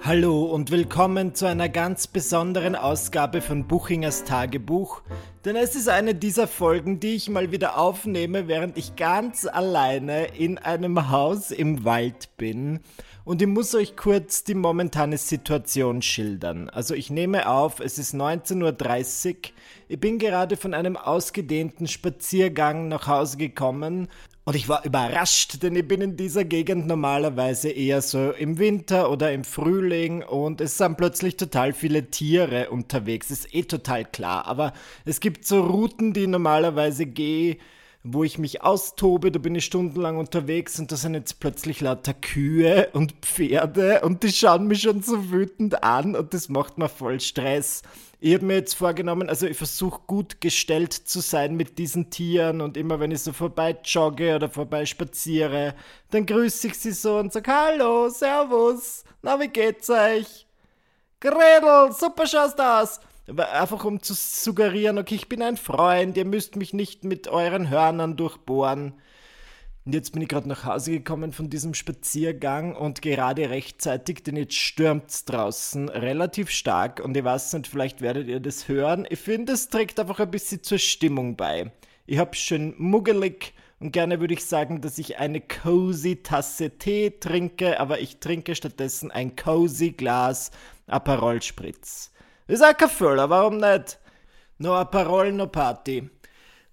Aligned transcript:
Hallo 0.00 0.44
und 0.44 0.70
willkommen 0.70 1.34
zu 1.34 1.46
einer 1.46 1.68
ganz 1.68 2.06
besonderen 2.06 2.74
Ausgabe 2.74 3.40
von 3.40 3.68
Buchingers 3.68 4.24
Tagebuch, 4.24 5.02
denn 5.44 5.56
es 5.56 5.76
ist 5.76 5.88
eine 5.88 6.14
dieser 6.14 6.48
Folgen, 6.48 6.98
die 6.98 7.14
ich 7.14 7.28
mal 7.28 7.52
wieder 7.52 7.78
aufnehme, 7.78 8.48
während 8.48 8.76
ich 8.76 8.96
ganz 8.96 9.46
alleine 9.46 10.26
in 10.36 10.58
einem 10.58 11.10
Haus 11.10 11.50
im 11.50 11.84
Wald 11.84 12.36
bin. 12.36 12.80
Und 13.24 13.40
ich 13.40 13.46
muss 13.46 13.74
euch 13.76 13.96
kurz 13.96 14.42
die 14.42 14.54
momentane 14.54 15.16
Situation 15.16 16.02
schildern. 16.02 16.68
Also 16.68 16.94
ich 16.94 17.08
nehme 17.08 17.48
auf, 17.48 17.78
es 17.78 17.98
ist 17.98 18.14
19.30 18.14 19.28
Uhr, 19.28 19.34
ich 19.88 20.00
bin 20.00 20.18
gerade 20.18 20.56
von 20.56 20.74
einem 20.74 20.96
ausgedehnten 20.96 21.86
Spaziergang 21.86 22.88
nach 22.88 23.06
Hause 23.06 23.36
gekommen 23.36 24.08
und 24.44 24.56
ich 24.56 24.68
war 24.68 24.84
überrascht, 24.84 25.62
denn 25.62 25.76
ich 25.76 25.86
bin 25.86 26.00
in 26.00 26.16
dieser 26.16 26.44
Gegend 26.44 26.88
normalerweise 26.88 27.70
eher 27.70 28.02
so 28.02 28.32
im 28.32 28.58
Winter 28.58 29.10
oder 29.10 29.32
im 29.32 29.44
Frühling 29.44 30.22
und 30.22 30.60
es 30.60 30.78
sind 30.78 30.96
plötzlich 30.96 31.36
total 31.36 31.72
viele 31.72 32.10
Tiere 32.10 32.70
unterwegs. 32.70 33.30
Ist 33.30 33.54
eh 33.54 33.62
total 33.62 34.04
klar, 34.04 34.46
aber 34.46 34.72
es 35.04 35.20
gibt 35.20 35.46
so 35.46 35.62
Routen, 35.62 36.12
die 36.12 36.22
ich 36.22 36.28
normalerweise 36.28 37.06
gehe, 37.06 37.58
wo 38.04 38.24
ich 38.24 38.38
mich 38.38 38.62
austobe, 38.62 39.30
da 39.30 39.38
bin 39.38 39.54
ich 39.54 39.64
stundenlang 39.64 40.18
unterwegs 40.18 40.78
und 40.80 40.90
da 40.90 40.96
sind 40.96 41.14
jetzt 41.14 41.38
plötzlich 41.38 41.80
lauter 41.80 42.14
Kühe 42.14 42.88
und 42.92 43.12
Pferde 43.22 44.00
und 44.02 44.24
die 44.24 44.32
schauen 44.32 44.66
mich 44.66 44.82
schon 44.82 45.02
so 45.02 45.30
wütend 45.30 45.84
an 45.84 46.16
und 46.16 46.34
das 46.34 46.48
macht 46.48 46.78
mir 46.78 46.88
voll 46.88 47.20
Stress. 47.20 47.82
Ich 48.18 48.34
habe 48.34 48.44
mir 48.44 48.54
jetzt 48.54 48.74
vorgenommen, 48.74 49.28
also 49.28 49.46
ich 49.46 49.56
versuche 49.56 50.00
gut 50.06 50.40
gestellt 50.40 50.92
zu 50.92 51.20
sein 51.20 51.54
mit 51.56 51.78
diesen 51.78 52.10
Tieren 52.10 52.60
und 52.60 52.76
immer 52.76 52.98
wenn 52.98 53.12
ich 53.12 53.20
so 53.20 53.32
vorbei 53.32 53.76
jogge 53.84 54.34
oder 54.34 54.48
vorbei 54.48 54.84
spaziere, 54.84 55.74
dann 56.10 56.26
grüße 56.26 56.68
ich 56.68 56.78
sie 56.78 56.92
so 56.92 57.18
und 57.18 57.32
sage 57.32 57.52
Hallo, 57.52 58.08
Servus, 58.08 59.04
na 59.22 59.38
wie 59.38 59.48
geht's 59.48 59.90
euch? 59.90 60.46
Gretel, 61.20 61.92
super 61.92 62.26
schaust 62.26 62.58
du 62.58 62.62
aus. 62.64 63.00
Einfach 63.26 63.84
um 63.84 64.02
zu 64.02 64.14
suggerieren, 64.14 64.98
okay, 64.98 65.14
ich 65.14 65.28
bin 65.28 65.42
ein 65.42 65.56
Freund, 65.56 66.16
ihr 66.16 66.24
müsst 66.24 66.56
mich 66.56 66.72
nicht 66.72 67.04
mit 67.04 67.28
euren 67.28 67.70
Hörnern 67.70 68.16
durchbohren. 68.16 68.94
Und 69.84 69.94
jetzt 69.94 70.12
bin 70.12 70.22
ich 70.22 70.28
gerade 70.28 70.48
nach 70.48 70.64
Hause 70.64 70.92
gekommen 70.92 71.32
von 71.32 71.50
diesem 71.50 71.74
Spaziergang 71.74 72.76
und 72.76 73.02
gerade 73.02 73.50
rechtzeitig, 73.50 74.22
denn 74.22 74.36
jetzt 74.36 74.54
stürmt 74.54 75.10
es 75.10 75.24
draußen 75.24 75.88
relativ 75.88 76.50
stark 76.50 77.00
und 77.00 77.16
ich 77.16 77.24
weiß 77.24 77.52
nicht, 77.54 77.66
vielleicht 77.66 78.00
werdet 78.00 78.28
ihr 78.28 78.38
das 78.38 78.68
hören. 78.68 79.06
Ich 79.10 79.18
finde, 79.18 79.54
es 79.54 79.68
trägt 79.68 79.98
einfach 79.98 80.20
ein 80.20 80.30
bisschen 80.30 80.62
zur 80.62 80.78
Stimmung 80.78 81.36
bei. 81.36 81.72
Ich 82.06 82.18
habe 82.18 82.36
schön 82.36 82.74
muggelig 82.78 83.54
und 83.80 83.92
gerne 83.92 84.20
würde 84.20 84.34
ich 84.34 84.44
sagen, 84.44 84.80
dass 84.80 84.98
ich 84.98 85.18
eine 85.18 85.40
cozy 85.40 86.22
Tasse 86.22 86.70
Tee 86.78 87.10
trinke, 87.18 87.80
aber 87.80 87.98
ich 87.98 88.18
trinke 88.18 88.54
stattdessen 88.54 89.10
ein 89.10 89.34
cozy 89.34 89.90
Glas 89.90 90.52
Aperol 90.86 91.42
Spritz. 91.42 92.12
Ist 92.46 92.64
auch 92.64 92.76
kein 92.76 92.88
Füller, 92.88 93.30
warum 93.30 93.58
nicht? 93.58 93.98
No 94.58 94.74
Aperol, 94.74 95.32
no 95.32 95.46
Party. 95.46 96.10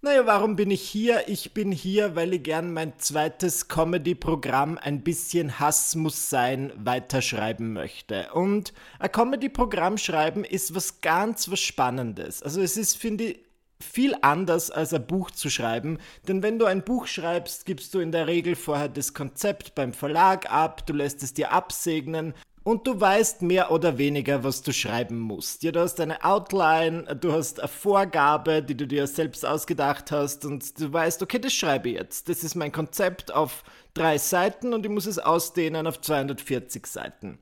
Naja, 0.01 0.25
warum 0.25 0.55
bin 0.55 0.71
ich 0.71 0.81
hier? 0.81 1.27
Ich 1.27 1.53
bin 1.53 1.71
hier, 1.73 2.15
weil 2.15 2.33
ich 2.33 2.43
gern 2.43 2.71
mein 2.71 2.97
zweites 2.99 3.67
Comedy-Programm 3.67 4.77
ein 4.77 5.03
bisschen 5.03 5.59
Hass 5.59 5.93
muss 5.95 6.29
sein 6.29 6.71
weiterschreiben 6.77 7.73
möchte. 7.73 8.31
Und 8.33 8.73
ein 8.99 9.11
Comedy-Programm 9.11 9.97
schreiben 9.97 10.45
ist 10.45 10.73
was 10.73 11.01
ganz 11.01 11.51
was 11.51 11.59
Spannendes. 11.59 12.41
Also 12.41 12.61
es 12.61 12.77
ist, 12.77 12.95
finde 12.95 13.25
ich, 13.25 13.39
viel 13.81 14.15
anders 14.21 14.71
als 14.71 14.93
ein 14.93 15.05
Buch 15.05 15.31
zu 15.31 15.49
schreiben, 15.49 15.99
denn 16.27 16.43
wenn 16.43 16.59
du 16.59 16.65
ein 16.65 16.83
Buch 16.83 17.07
schreibst, 17.07 17.65
gibst 17.65 17.93
du 17.93 17.99
in 17.99 18.11
der 18.11 18.27
Regel 18.27 18.55
vorher 18.55 18.89
das 18.89 19.13
Konzept 19.13 19.73
beim 19.73 19.93
Verlag 19.93 20.51
ab, 20.51 20.85
du 20.85 20.93
lässt 20.93 21.23
es 21.23 21.33
dir 21.33 21.53
absegnen 21.53 22.33
und 22.69 22.85
du 22.85 23.01
weißt 23.01 23.41
mehr 23.41 23.71
oder 23.71 23.97
weniger, 23.97 24.43
was 24.43 24.61
du 24.61 24.71
schreiben 24.71 25.17
musst. 25.17 25.63
Ja, 25.63 25.71
du 25.71 25.79
hast 25.79 25.99
eine 25.99 26.23
Outline, 26.23 27.17
du 27.19 27.31
hast 27.31 27.59
eine 27.59 27.67
Vorgabe, 27.67 28.61
die 28.61 28.77
du 28.77 28.85
dir 28.85 29.07
selbst 29.07 29.43
ausgedacht 29.43 30.11
hast 30.11 30.45
und 30.45 30.79
du 30.79 30.93
weißt, 30.93 31.23
okay, 31.23 31.39
das 31.39 31.51
schreibe 31.51 31.89
ich 31.89 31.95
jetzt. 31.95 32.29
Das 32.29 32.43
ist 32.43 32.53
mein 32.53 32.71
Konzept 32.71 33.33
auf 33.33 33.63
drei 33.95 34.19
Seiten 34.19 34.75
und 34.75 34.85
ich 34.85 34.91
muss 34.91 35.07
es 35.07 35.17
ausdehnen 35.17 35.87
auf 35.87 35.99
240 35.99 36.85
Seiten. 36.85 37.39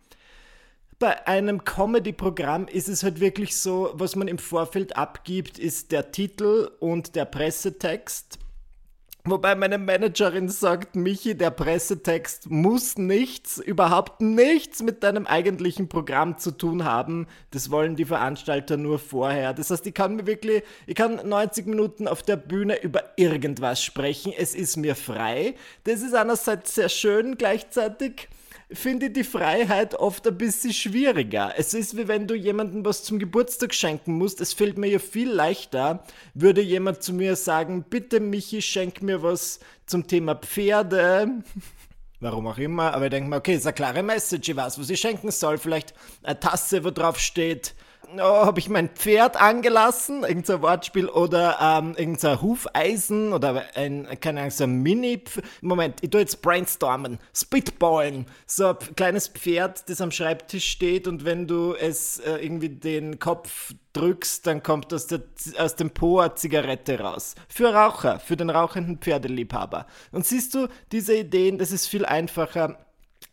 Bei 0.97 1.27
einem 1.27 1.65
Comedy-Programm 1.65 2.69
ist 2.69 2.88
es 2.88 3.03
halt 3.03 3.19
wirklich 3.19 3.57
so, 3.57 3.91
was 3.95 4.15
man 4.15 4.29
im 4.29 4.38
Vorfeld 4.38 4.95
abgibt, 4.95 5.59
ist 5.59 5.91
der 5.91 6.13
Titel 6.13 6.71
und 6.79 7.17
der 7.17 7.25
Pressetext. 7.25 8.39
Wobei 9.29 9.55
meine 9.55 9.77
Managerin 9.77 10.47
sagt, 10.47 10.95
Michi, 10.95 11.35
der 11.35 11.51
Pressetext 11.51 12.49
muss 12.49 12.97
nichts, 12.97 13.57
überhaupt 13.57 14.21
nichts 14.21 14.81
mit 14.81 15.03
deinem 15.03 15.27
eigentlichen 15.27 15.89
Programm 15.89 16.38
zu 16.38 16.51
tun 16.51 16.85
haben. 16.85 17.27
Das 17.51 17.69
wollen 17.69 17.97
die 17.97 18.05
Veranstalter 18.05 18.77
nur 18.77 18.99
vorher. 18.99 19.53
Das 19.53 19.69
heißt, 19.69 19.85
ich 19.85 19.93
kann 19.93 20.15
mir 20.15 20.27
wirklich, 20.27 20.63
ich 20.85 20.95
kann 20.95 21.27
90 21.27 21.65
Minuten 21.65 22.07
auf 22.07 22.23
der 22.23 22.38
Bühne 22.38 22.81
über 22.81 23.03
irgendwas 23.17 23.83
sprechen. 23.83 24.31
Es 24.38 24.55
ist 24.55 24.77
mir 24.77 24.95
frei. 24.95 25.55
Das 25.83 26.01
ist 26.03 26.15
einerseits 26.15 26.73
sehr 26.73 26.88
schön, 26.88 27.38
gleichzeitig 27.38 28.29
finde 28.72 29.07
ich 29.07 29.13
die 29.13 29.23
Freiheit 29.23 29.95
oft 29.95 30.28
ein 30.28 30.38
bisschen 30.38 30.73
schwieriger. 30.73 31.53
Es 31.57 31.73
ist 31.73 31.95
wie 31.95 32.07
wenn 32.07 32.28
du 32.28 32.35
jemandem 32.35 32.83
was 32.83 33.03
zum 33.03 33.19
Geburtstag 33.19 33.73
schenken 33.73 34.13
musst. 34.13 34.41
Es 34.41 34.53
fällt 34.53 34.78
mir 34.78 34.88
ja 34.88 35.00
viel 35.00 35.31
leichter, 35.31 36.03
würde 36.33 36.61
jemand 36.61 37.01
zu 37.01 37.13
mir 37.13 37.35
sagen, 37.35 37.85
bitte 37.89 38.19
Michi, 38.19 38.61
schenk 38.61 39.01
mir 39.01 39.23
was 39.23 39.59
zum 39.85 40.07
Thema 40.07 40.35
Pferde. 40.35 41.44
Warum 42.19 42.47
auch 42.47 42.57
immer, 42.57 42.94
aber 42.94 43.06
ich 43.06 43.11
denke 43.11 43.29
mir, 43.29 43.38
okay, 43.38 43.56
ist 43.56 43.67
eine 43.67 43.73
klare 43.73 44.01
Message, 44.01 44.50
ich 44.50 44.56
weiß, 44.56 44.79
was 44.79 44.89
ich 44.89 45.00
schenken 45.00 45.29
soll. 45.29 45.59
Vielleicht 45.59 45.94
eine 46.23 46.39
Tasse, 46.39 46.83
wo 46.83 46.89
drauf 46.89 47.19
steht, 47.19 47.75
oh, 48.15 48.45
habe 48.45 48.59
ich 48.59 48.69
mein 48.69 48.89
Pferd 48.89 49.39
angelassen, 49.39 50.23
irgendein 50.23 50.61
Wortspiel, 50.61 51.07
oder 51.07 51.57
ähm, 51.61 51.95
irgendein 51.97 52.41
Hufeisen 52.41 53.33
oder 53.33 53.63
ein, 53.75 54.07
keine 54.21 54.41
Ahnung, 54.41 54.51
so 54.51 54.63
ein 54.63 54.81
Mini. 54.81 55.23
Moment, 55.61 55.99
ich 56.01 56.09
tue 56.09 56.21
jetzt 56.21 56.41
brainstormen, 56.41 57.19
spitballen. 57.33 58.25
So 58.45 58.69
ein 58.69 58.95
kleines 58.95 59.27
Pferd, 59.27 59.89
das 59.89 60.01
am 60.01 60.11
Schreibtisch 60.11 60.69
steht 60.69 61.07
und 61.07 61.25
wenn 61.25 61.47
du 61.47 61.73
es 61.73 62.19
äh, 62.19 62.37
irgendwie 62.37 62.69
den 62.69 63.19
Kopf 63.19 63.73
drückst, 63.93 64.45
dann 64.47 64.63
kommt 64.63 64.93
aus, 64.93 65.07
der, 65.07 65.21
aus 65.57 65.75
dem 65.75 65.91
Po 65.91 66.19
eine 66.19 66.35
Zigarette 66.35 66.99
raus. 66.99 67.35
Für 67.49 67.73
Raucher, 67.73 68.19
für 68.19 68.37
den 68.37 68.49
rauchenden 68.49 68.99
Pferdeliebhaber. 68.99 69.87
Und 70.11 70.25
siehst 70.25 70.53
du, 70.53 70.67
diese 70.91 71.15
Ideen, 71.15 71.57
das 71.57 71.71
ist 71.71 71.87
viel 71.87 72.05
einfacher, 72.05 72.77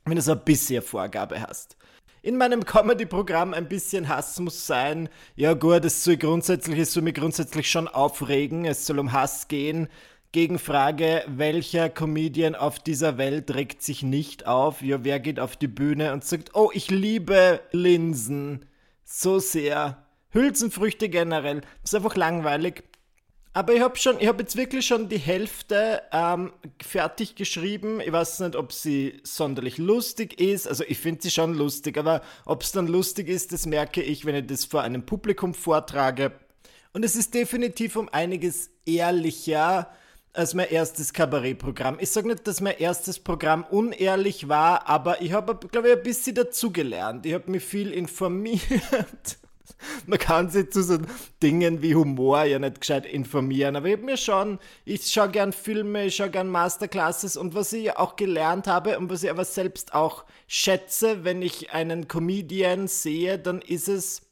wenn 0.05 0.17
du 0.17 0.23
so 0.23 0.33
ein 0.33 0.45
bisschen 0.45 0.83
Vorgabe 0.83 1.41
hast 1.41 1.77
in 2.25 2.39
meinem 2.39 2.65
Comedy-Programm 2.65 3.53
ein 3.53 3.69
bisschen 3.69 4.09
Hass 4.09 4.41
muss 4.41 4.67
sein. 4.67 5.11
Ja 5.37 5.53
gut, 5.53 5.85
es 5.85 6.05
soll 6.05 6.17
grundsätzlich, 6.17 6.79
es 6.79 6.95
soll 6.95 7.03
mich 7.03 7.13
grundsätzlich 7.13 7.71
schon 7.71 7.87
aufregen. 7.87 8.65
Es 8.65 8.87
soll 8.87 8.99
um 8.99 9.13
Hass 9.13 9.47
gehen. 9.47 9.89
Gegenfrage, 10.33 11.23
welcher 11.29 11.91
Comedian 11.91 12.55
auf 12.55 12.79
dieser 12.79 13.19
Welt 13.19 13.55
regt 13.55 13.83
sich 13.83 14.03
nicht 14.03 14.47
auf? 14.47 14.81
Ja, 14.81 15.05
wer 15.05 15.21
geht 15.21 15.39
auf 15.39 15.57
die 15.57 15.69
Bühne 15.69 16.15
und 16.15 16.25
sagt, 16.25 16.55
oh, 16.55 16.71
ich 16.73 16.91
liebe 16.91 17.61
Linsen 17.73 18.65
so 19.05 19.39
sehr. 19.39 20.07
Hülsenfrüchte 20.31 21.11
generell. 21.11 21.61
Das 21.83 21.93
ist 21.93 21.95
einfach 21.95 22.17
langweilig. 22.17 22.85
Aber 23.57 23.73
ich 23.73 23.81
habe 23.81 23.97
schon, 23.97 24.19
ich 24.19 24.27
habe 24.27 24.43
jetzt 24.43 24.57
wirklich 24.57 24.85
schon 24.85 25.09
die 25.09 25.17
Hälfte 25.17 26.03
ähm, 26.11 26.53
fertig 26.83 27.37
geschrieben. 27.37 28.01
Ich 28.01 28.11
weiß 28.11 28.41
nicht, 28.41 28.57
ob 28.57 28.73
sie 28.73 29.21
sonderlich 29.23 29.79
lustig 29.79 30.41
ist. 30.41 30.67
Also 30.67 30.83
ich 30.89 30.99
finde 30.99 31.23
sie 31.23 31.31
schon 31.31 31.55
lustig, 31.55 31.97
aber 31.97 32.21
ob 32.47 32.63
es 32.63 32.73
dann 32.73 32.89
lustig 32.89 33.29
ist, 33.29 33.53
das 33.53 33.65
merke 33.65 34.03
ich, 34.03 34.25
wenn 34.25 34.35
ich 34.35 34.47
das 34.47 34.65
vor 34.65 34.83
einem 34.83 35.07
Publikum 35.07 35.55
vortrage. 35.55 36.33
Und 36.93 37.05
es 37.05 37.15
ist 37.15 37.33
definitiv 37.33 37.95
um 37.95 38.09
einiges 38.09 38.71
ehrlicher 38.87 39.89
als 40.33 40.55
mein 40.55 40.69
erstes 40.69 41.13
Kabarettprogramm. 41.13 41.99
Ich 42.01 42.11
sage 42.11 42.27
nicht, 42.27 42.49
dass 42.49 42.61
mein 42.61 42.77
erstes 42.79 43.21
Programm 43.21 43.65
unehrlich 43.71 44.49
war, 44.49 44.89
aber 44.89 45.23
ich 45.23 45.33
habe, 45.33 45.57
glaube 45.69 45.91
ich, 45.91 45.97
ein 45.97 46.03
bisschen 46.03 46.35
dazugelernt. 46.35 47.25
Ich 47.25 47.35
habe 47.35 47.49
mich 47.49 47.63
viel 47.63 47.93
informiert. 47.93 49.39
Man 50.07 50.19
kann 50.19 50.51
sich 50.51 50.71
zu 50.71 50.83
so 50.83 50.99
Dingen 51.43 51.83
wie 51.83 51.95
Humor 51.95 52.45
ja 52.45 52.59
nicht 52.59 52.81
gescheit 52.81 53.07
informieren, 53.07 53.77
aber 53.77 53.87
ich 53.87 53.95
habe 53.95 54.05
mir 54.05 54.17
schon, 54.17 54.59
ich 54.85 55.07
schaue 55.07 55.31
gern 55.31 55.53
Filme, 55.53 56.07
ich 56.07 56.17
schaue 56.17 56.31
gern 56.31 56.49
Masterclasses 56.49 57.37
und 57.37 57.55
was 57.55 57.73
ich 57.73 57.97
auch 57.97 58.17
gelernt 58.17 58.67
habe 58.67 58.99
und 58.99 59.11
was 59.11 59.23
ich 59.23 59.31
aber 59.31 59.45
selbst 59.45 59.95
auch 59.95 60.25
schätze, 60.47 61.25
wenn 61.25 61.43
ich 61.43 61.73
einen 61.73 62.09
Comedian 62.09 62.89
sehe, 62.89 63.39
dann 63.39 63.61
ist 63.61 63.89
es 63.89 64.24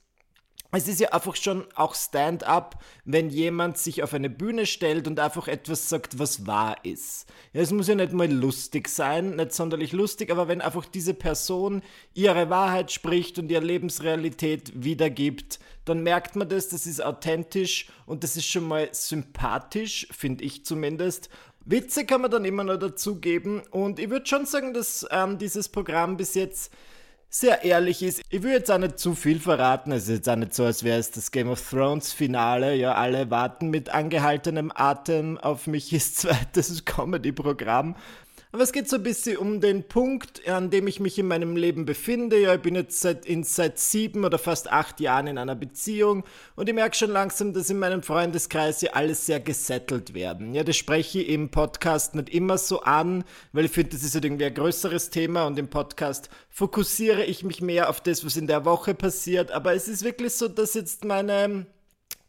es 0.74 0.88
ist 0.88 1.00
ja 1.00 1.10
einfach 1.10 1.36
schon 1.36 1.66
auch 1.74 1.94
Stand-up, 1.94 2.82
wenn 3.04 3.28
jemand 3.28 3.76
sich 3.76 4.02
auf 4.02 4.14
eine 4.14 4.30
Bühne 4.30 4.64
stellt 4.64 5.06
und 5.06 5.20
einfach 5.20 5.46
etwas 5.46 5.90
sagt, 5.90 6.18
was 6.18 6.46
wahr 6.46 6.76
ist. 6.82 7.26
Ja, 7.52 7.60
es 7.60 7.72
muss 7.72 7.88
ja 7.88 7.94
nicht 7.94 8.14
mal 8.14 8.30
lustig 8.32 8.88
sein, 8.88 9.36
nicht 9.36 9.52
sonderlich 9.52 9.92
lustig, 9.92 10.30
aber 10.30 10.48
wenn 10.48 10.62
einfach 10.62 10.86
diese 10.86 11.12
Person 11.12 11.82
ihre 12.14 12.48
Wahrheit 12.48 12.90
spricht 12.90 13.38
und 13.38 13.50
ihre 13.50 13.62
Lebensrealität 13.62 14.72
wiedergibt, 14.74 15.58
dann 15.84 16.02
merkt 16.02 16.36
man 16.36 16.48
das, 16.48 16.68
das 16.70 16.86
ist 16.86 17.04
authentisch 17.04 17.88
und 18.06 18.24
das 18.24 18.36
ist 18.36 18.46
schon 18.46 18.66
mal 18.66 18.88
sympathisch, 18.92 20.06
finde 20.10 20.42
ich 20.42 20.64
zumindest. 20.64 21.28
Witze 21.66 22.06
kann 22.06 22.22
man 22.22 22.30
dann 22.30 22.46
immer 22.46 22.64
noch 22.64 22.78
dazugeben 22.78 23.60
und 23.70 23.98
ich 23.98 24.08
würde 24.08 24.26
schon 24.26 24.46
sagen, 24.46 24.72
dass 24.72 25.06
ähm, 25.10 25.36
dieses 25.36 25.68
Programm 25.68 26.16
bis 26.16 26.34
jetzt 26.34 26.72
sehr 27.34 27.64
ehrlich 27.64 28.02
ist. 28.02 28.20
Ich 28.28 28.42
will 28.42 28.52
jetzt 28.52 28.70
auch 28.70 28.76
nicht 28.78 28.98
zu 28.98 29.14
viel 29.14 29.40
verraten. 29.40 29.90
Es 29.90 30.02
ist 30.02 30.16
jetzt 30.16 30.28
auch 30.28 30.36
nicht 30.36 30.54
so, 30.54 30.64
als 30.64 30.84
wäre 30.84 30.98
es 30.98 31.10
das 31.10 31.30
Game 31.30 31.48
of 31.48 31.66
Thrones 31.68 32.12
Finale. 32.12 32.74
Ja, 32.74 32.94
alle 32.94 33.30
warten 33.30 33.70
mit 33.70 33.88
angehaltenem 33.88 34.70
Atem 34.74 35.38
auf 35.38 35.66
Michis 35.66 36.14
zweites 36.14 36.84
Comedy-Programm. 36.84 37.96
Aber 38.54 38.64
es 38.64 38.72
geht 38.72 38.86
so 38.86 38.96
ein 38.96 39.02
bisschen 39.02 39.38
um 39.38 39.62
den 39.62 39.88
Punkt, 39.88 40.46
an 40.46 40.68
dem 40.68 40.86
ich 40.86 41.00
mich 41.00 41.18
in 41.18 41.26
meinem 41.26 41.56
Leben 41.56 41.86
befinde. 41.86 42.38
Ja, 42.38 42.54
ich 42.54 42.60
bin 42.60 42.74
jetzt 42.74 43.00
seit, 43.00 43.24
in, 43.24 43.44
seit 43.44 43.78
sieben 43.78 44.26
oder 44.26 44.38
fast 44.38 44.70
acht 44.70 45.00
Jahren 45.00 45.26
in 45.26 45.38
einer 45.38 45.54
Beziehung 45.54 46.22
und 46.54 46.68
ich 46.68 46.74
merke 46.74 46.94
schon 46.94 47.10
langsam, 47.10 47.54
dass 47.54 47.70
in 47.70 47.78
meinem 47.78 48.02
Freundeskreis 48.02 48.82
ja 48.82 48.92
alles 48.92 49.24
sehr 49.24 49.40
gesettelt 49.40 50.12
werden. 50.12 50.52
Ja, 50.52 50.64
das 50.64 50.76
spreche 50.76 51.22
ich 51.22 51.30
im 51.30 51.48
Podcast 51.50 52.14
nicht 52.14 52.28
immer 52.28 52.58
so 52.58 52.82
an, 52.82 53.24
weil 53.52 53.64
ich 53.64 53.70
finde, 53.70 53.92
das 53.92 54.02
ist 54.02 54.12
halt 54.12 54.26
irgendwie 54.26 54.44
ein 54.44 54.54
größeres 54.54 55.08
Thema 55.08 55.46
und 55.46 55.58
im 55.58 55.68
Podcast 55.68 56.28
fokussiere 56.50 57.24
ich 57.24 57.44
mich 57.44 57.62
mehr 57.62 57.88
auf 57.88 58.02
das, 58.02 58.22
was 58.22 58.36
in 58.36 58.48
der 58.48 58.66
Woche 58.66 58.92
passiert. 58.92 59.50
Aber 59.50 59.72
es 59.72 59.88
ist 59.88 60.04
wirklich 60.04 60.34
so, 60.34 60.48
dass 60.48 60.74
jetzt 60.74 61.06
meine 61.06 61.64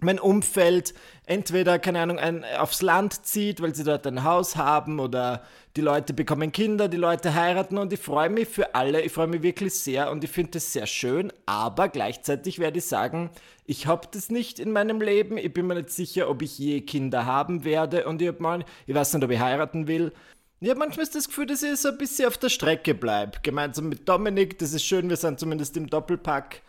mein 0.04 0.20
Umfeld 0.20 0.94
entweder, 1.26 1.80
keine 1.80 2.02
Ahnung, 2.02 2.20
ein, 2.20 2.44
aufs 2.58 2.82
Land 2.82 3.26
zieht, 3.26 3.62
weil 3.62 3.74
sie 3.74 3.84
dort 3.84 4.06
ein 4.06 4.24
Haus 4.24 4.56
haben 4.56 5.00
oder 5.00 5.44
die 5.76 5.82
Leute 5.82 6.14
bekommen 6.14 6.52
Kinder, 6.52 6.88
die 6.88 6.98
Leute 6.98 7.34
heiraten 7.34 7.78
und 7.78 7.92
ich 7.92 8.00
freue 8.00 8.30
mich 8.30 8.48
für 8.48 8.76
alle, 8.76 9.02
ich 9.02 9.12
freue 9.12 9.28
mich 9.28 9.42
wirklich 9.42 9.74
sehr 9.74 10.12
und 10.12 10.24
ich 10.24 10.30
finde 10.30 10.52
das 10.52 10.72
sehr 10.72 10.86
schön, 10.86 11.34
aber 11.46 11.90
gleichzeitig 11.90 12.60
werde 12.60 12.78
ich 12.78 12.86
sagen, 12.86 13.32
ich 13.66 13.88
habe 13.88 14.08
das 14.12 14.30
nicht 14.30 14.60
in 14.60 14.72
meinem 14.72 15.02
Leben, 15.02 15.38
ich 15.38 15.54
bin 15.54 15.66
mir 15.66 15.76
nicht 15.76 15.90
sicher, 15.90 16.30
ob 16.30 16.42
ich 16.42 16.60
je 16.60 16.82
Kinder 16.82 17.26
haben 17.26 17.64
werde 17.64 18.06
und 18.06 18.22
ich, 18.22 18.28
hab 18.28 18.40
mal, 18.40 18.66
ich 18.86 18.94
weiß 18.94 19.14
nicht, 19.14 19.24
ob 19.24 19.32
ich 19.32 19.40
heiraten 19.40 19.88
will. 19.88 20.12
Ich 20.60 20.70
habe 20.70 20.80
manchmal 20.80 21.08
das 21.08 21.28
Gefühl, 21.28 21.48
dass 21.48 21.64
ich 21.64 21.76
so 21.78 21.90
ein 21.90 21.98
bisschen 21.98 22.28
auf 22.28 22.38
der 22.38 22.50
Strecke 22.50 22.94
bleibe, 22.94 23.40
gemeinsam 23.42 23.90
mit 23.90 24.08
Dominik, 24.08 24.60
das 24.60 24.74
ist 24.74 24.86
schön, 24.86 25.10
wir 25.10 25.18
sind 25.18 25.40
zumindest 25.40 25.76
im 25.76 25.90
Doppelpack 25.90 26.62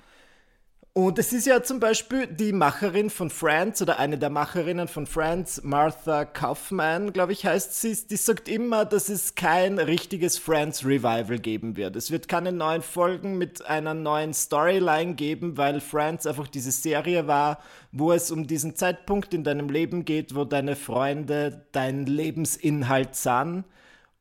und 0.96 1.18
es 1.18 1.32
ist 1.32 1.44
ja 1.44 1.60
zum 1.60 1.80
Beispiel 1.80 2.28
die 2.28 2.52
Macherin 2.52 3.10
von 3.10 3.28
Friends 3.28 3.82
oder 3.82 3.98
eine 3.98 4.16
der 4.16 4.30
Macherinnen 4.30 4.86
von 4.86 5.08
Friends, 5.08 5.64
Martha 5.64 6.24
Kaufman, 6.24 7.12
glaube 7.12 7.32
ich, 7.32 7.44
heißt 7.44 7.80
sie, 7.80 7.98
die 8.08 8.14
sagt 8.14 8.48
immer, 8.48 8.84
dass 8.84 9.08
es 9.08 9.34
kein 9.34 9.80
richtiges 9.80 10.38
Friends 10.38 10.84
Revival 10.84 11.40
geben 11.40 11.76
wird. 11.76 11.96
Es 11.96 12.12
wird 12.12 12.28
keine 12.28 12.52
neuen 12.52 12.80
Folgen 12.80 13.38
mit 13.38 13.66
einer 13.66 13.92
neuen 13.92 14.32
Storyline 14.32 15.14
geben, 15.16 15.56
weil 15.56 15.80
Friends 15.80 16.28
einfach 16.28 16.46
diese 16.46 16.70
Serie 16.70 17.26
war, 17.26 17.58
wo 17.90 18.12
es 18.12 18.30
um 18.30 18.46
diesen 18.46 18.76
Zeitpunkt 18.76 19.34
in 19.34 19.42
deinem 19.42 19.70
Leben 19.70 20.04
geht, 20.04 20.36
wo 20.36 20.44
deine 20.44 20.76
Freunde 20.76 21.66
dein 21.72 22.06
Lebensinhalt 22.06 23.16
sahen. 23.16 23.64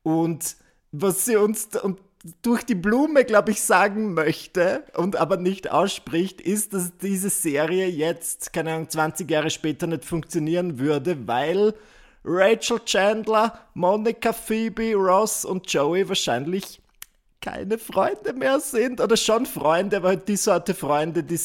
Und 0.02 0.56
was 0.90 1.24
sie 1.24 1.36
uns, 1.36 1.68
und 1.76 2.00
durch 2.42 2.64
die 2.64 2.74
Blume, 2.74 3.24
glaube 3.24 3.50
ich, 3.50 3.62
sagen 3.62 4.14
möchte 4.14 4.84
und 4.96 5.16
aber 5.16 5.36
nicht 5.36 5.70
ausspricht, 5.70 6.40
ist, 6.40 6.72
dass 6.72 6.96
diese 6.96 7.28
Serie 7.28 7.86
jetzt, 7.86 8.52
keine 8.52 8.72
Ahnung, 8.72 8.88
20 8.88 9.30
Jahre 9.30 9.50
später 9.50 9.86
nicht 9.86 10.04
funktionieren 10.04 10.78
würde, 10.78 11.26
weil 11.28 11.74
Rachel 12.24 12.80
Chandler, 12.84 13.58
Monica, 13.74 14.32
Phoebe, 14.32 14.94
Ross 14.94 15.44
und 15.44 15.70
Joey 15.70 16.08
wahrscheinlich 16.08 16.80
keine 17.42 17.76
Freunde 17.76 18.32
mehr 18.32 18.58
sind 18.58 19.02
oder 19.02 19.18
schon 19.18 19.44
Freunde, 19.44 19.98
aber 19.98 20.08
halt 20.08 20.28
die 20.28 20.36
Sorte 20.36 20.72
Freunde, 20.72 21.22
die 21.22 21.38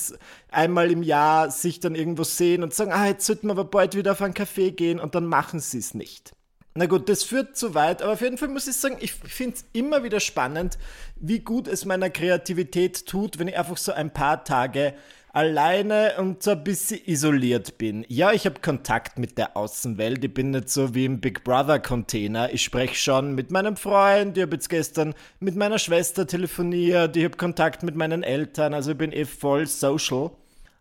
einmal 0.49 0.91
im 0.91 1.03
Jahr 1.03 1.51
sich 1.51 1.81
dann 1.81 1.93
irgendwo 1.93 2.23
sehen 2.23 2.63
und 2.63 2.73
sagen, 2.73 2.93
ah, 2.93 3.07
jetzt 3.07 3.25
sollten 3.25 3.47
wir 3.47 3.51
aber 3.51 3.65
bald 3.65 3.97
wieder 3.97 4.13
auf 4.13 4.21
einen 4.21 4.33
Café 4.33 4.71
gehen 4.71 5.01
und 5.01 5.13
dann 5.13 5.25
machen 5.25 5.59
sie 5.59 5.79
es 5.79 5.93
nicht. 5.93 6.31
Na 6.79 6.85
gut, 6.85 7.09
das 7.09 7.23
führt 7.23 7.57
zu 7.57 7.75
weit, 7.75 8.01
aber 8.01 8.13
auf 8.13 8.21
jeden 8.21 8.37
Fall 8.37 8.47
muss 8.47 8.65
ich 8.65 8.77
sagen, 8.77 8.95
ich 9.01 9.11
finde 9.11 9.57
es 9.57 9.65
immer 9.73 10.01
wieder 10.05 10.21
spannend, 10.21 10.77
wie 11.17 11.39
gut 11.39 11.67
es 11.67 11.83
meiner 11.83 12.09
Kreativität 12.09 13.05
tut, 13.05 13.37
wenn 13.37 13.49
ich 13.49 13.57
einfach 13.57 13.75
so 13.75 13.91
ein 13.91 14.13
paar 14.13 14.45
Tage 14.45 14.93
alleine 15.33 16.13
und 16.19 16.41
so 16.41 16.51
ein 16.51 16.63
bisschen 16.63 17.01
isoliert 17.05 17.77
bin. 17.77 18.05
Ja, 18.07 18.31
ich 18.31 18.45
habe 18.45 18.61
Kontakt 18.61 19.19
mit 19.19 19.37
der 19.37 19.57
Außenwelt. 19.57 20.23
Ich 20.23 20.33
bin 20.33 20.51
nicht 20.51 20.69
so 20.69 20.95
wie 20.95 21.03
im 21.03 21.19
Big 21.19 21.43
Brother 21.43 21.79
Container. 21.79 22.53
Ich 22.53 22.63
spreche 22.63 22.95
schon 22.95 23.35
mit 23.35 23.51
meinem 23.51 23.75
Freund. 23.75 24.37
Ich 24.37 24.43
habe 24.43 24.55
jetzt 24.55 24.69
gestern 24.69 25.15
mit 25.41 25.57
meiner 25.57 25.79
Schwester 25.79 26.27
telefoniert. 26.27 27.17
Ich 27.17 27.25
habe 27.25 27.35
Kontakt 27.35 27.83
mit 27.83 27.95
meinen 27.95 28.23
Eltern. 28.23 28.73
Also 28.73 28.91
ich 28.91 28.97
bin 28.97 29.11
eh 29.11 29.25
voll 29.25 29.67
social. 29.67 30.31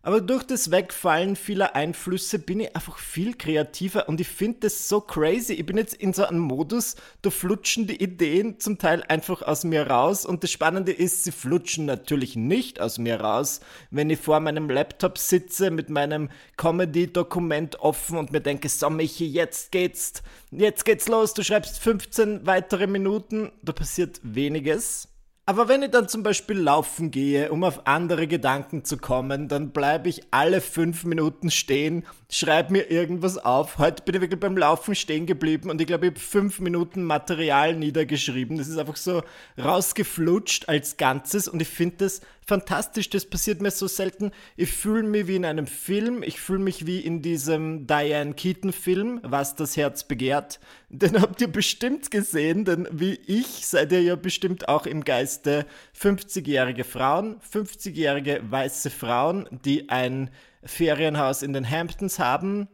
Aber 0.09 0.21
durch 0.21 0.41
das 0.41 0.71
Wegfallen 0.71 1.35
vieler 1.35 1.75
Einflüsse 1.75 2.39
bin 2.39 2.61
ich 2.61 2.75
einfach 2.75 2.97
viel 2.97 3.35
kreativer 3.35 4.09
und 4.09 4.19
ich 4.19 4.27
finde 4.27 4.61
das 4.61 4.89
so 4.89 5.01
crazy. 5.01 5.53
Ich 5.53 5.67
bin 5.67 5.77
jetzt 5.77 5.93
in 5.93 6.13
so 6.13 6.25
einem 6.25 6.39
Modus, 6.39 6.95
da 7.21 7.29
flutschen 7.29 7.85
die 7.85 8.01
Ideen 8.01 8.59
zum 8.59 8.79
Teil 8.79 9.03
einfach 9.03 9.43
aus 9.43 9.63
mir 9.63 9.85
raus 9.85 10.25
und 10.25 10.41
das 10.41 10.49
Spannende 10.49 10.91
ist, 10.91 11.25
sie 11.25 11.31
flutschen 11.31 11.85
natürlich 11.85 12.35
nicht 12.35 12.81
aus 12.81 12.97
mir 12.97 13.21
raus, 13.21 13.59
wenn 13.91 14.09
ich 14.09 14.17
vor 14.17 14.39
meinem 14.39 14.67
Laptop 14.71 15.19
sitze 15.19 15.69
mit 15.69 15.91
meinem 15.91 16.29
Comedy-Dokument 16.57 17.79
offen 17.79 18.17
und 18.17 18.31
mir 18.31 18.41
denke, 18.41 18.67
so 18.67 18.89
Michi, 18.89 19.27
jetzt 19.27 19.71
geht's, 19.71 20.23
jetzt 20.49 20.85
geht's 20.85 21.07
los, 21.07 21.35
du 21.35 21.43
schreibst 21.43 21.77
15 21.77 22.47
weitere 22.47 22.87
Minuten, 22.87 23.51
da 23.61 23.73
passiert 23.73 24.19
weniges. 24.23 25.07
Aber 25.49 25.67
wenn 25.67 25.81
ich 25.81 25.89
dann 25.89 26.07
zum 26.07 26.21
Beispiel 26.21 26.59
laufen 26.59 27.09
gehe, 27.09 27.51
um 27.51 27.63
auf 27.63 27.87
andere 27.87 28.27
Gedanken 28.27 28.85
zu 28.85 28.97
kommen, 28.97 29.47
dann 29.47 29.71
bleibe 29.71 30.07
ich 30.07 30.21
alle 30.29 30.61
fünf 30.61 31.05
Minuten 31.05 31.49
stehen, 31.49 32.05
schreibe 32.29 32.73
mir 32.73 32.91
irgendwas 32.91 33.37
auf. 33.39 33.79
Heute 33.79 34.03
bin 34.03 34.15
ich 34.15 34.21
wirklich 34.21 34.39
beim 34.39 34.55
Laufen 34.55 34.93
stehen 34.93 35.25
geblieben 35.25 35.69
und 35.71 35.81
ich 35.81 35.87
glaube, 35.87 36.05
ich 36.05 36.11
habe 36.11 36.19
fünf 36.19 36.59
Minuten 36.59 37.03
Material 37.03 37.75
niedergeschrieben. 37.75 38.57
Das 38.57 38.67
ist 38.67 38.77
einfach 38.77 38.97
so 38.97 39.23
rausgeflutscht 39.57 40.69
als 40.69 40.97
Ganzes 40.97 41.47
und 41.47 41.59
ich 41.59 41.67
finde 41.67 41.97
das 41.97 42.21
fantastisch. 42.45 43.09
Das 43.09 43.25
passiert 43.25 43.61
mir 43.61 43.71
so 43.71 43.87
selten. 43.87 44.31
Ich 44.57 44.71
fühle 44.71 45.03
mich 45.03 45.25
wie 45.25 45.37
in 45.37 45.45
einem 45.45 45.65
Film. 45.65 46.21
Ich 46.21 46.39
fühle 46.39 46.59
mich 46.59 46.85
wie 46.85 46.99
in 46.99 47.23
diesem 47.23 47.87
Diane 47.87 48.35
Keaton-Film, 48.35 49.21
Was 49.23 49.55
das 49.55 49.75
Herz 49.75 50.03
begehrt. 50.03 50.59
Den 50.89 51.19
habt 51.19 51.41
ihr 51.41 51.51
bestimmt 51.51 52.11
gesehen, 52.11 52.63
denn 52.63 52.87
wie 52.91 53.19
ich 53.25 53.65
seid 53.65 53.91
ihr 53.91 54.03
ja 54.03 54.15
bestimmt 54.15 54.67
auch 54.67 54.85
im 54.85 55.03
Geiste 55.03 55.65
50-jährige 55.99 56.83
Frauen, 56.83 57.39
50-jährige 57.51 58.41
weiße 58.47 58.91
Frauen, 58.91 59.47
die 59.65 59.89
ein 59.89 60.29
Ferienhaus 60.63 61.41
in 61.41 61.53
den 61.53 61.69
Hamptons 61.69 62.19
haben. 62.19 62.67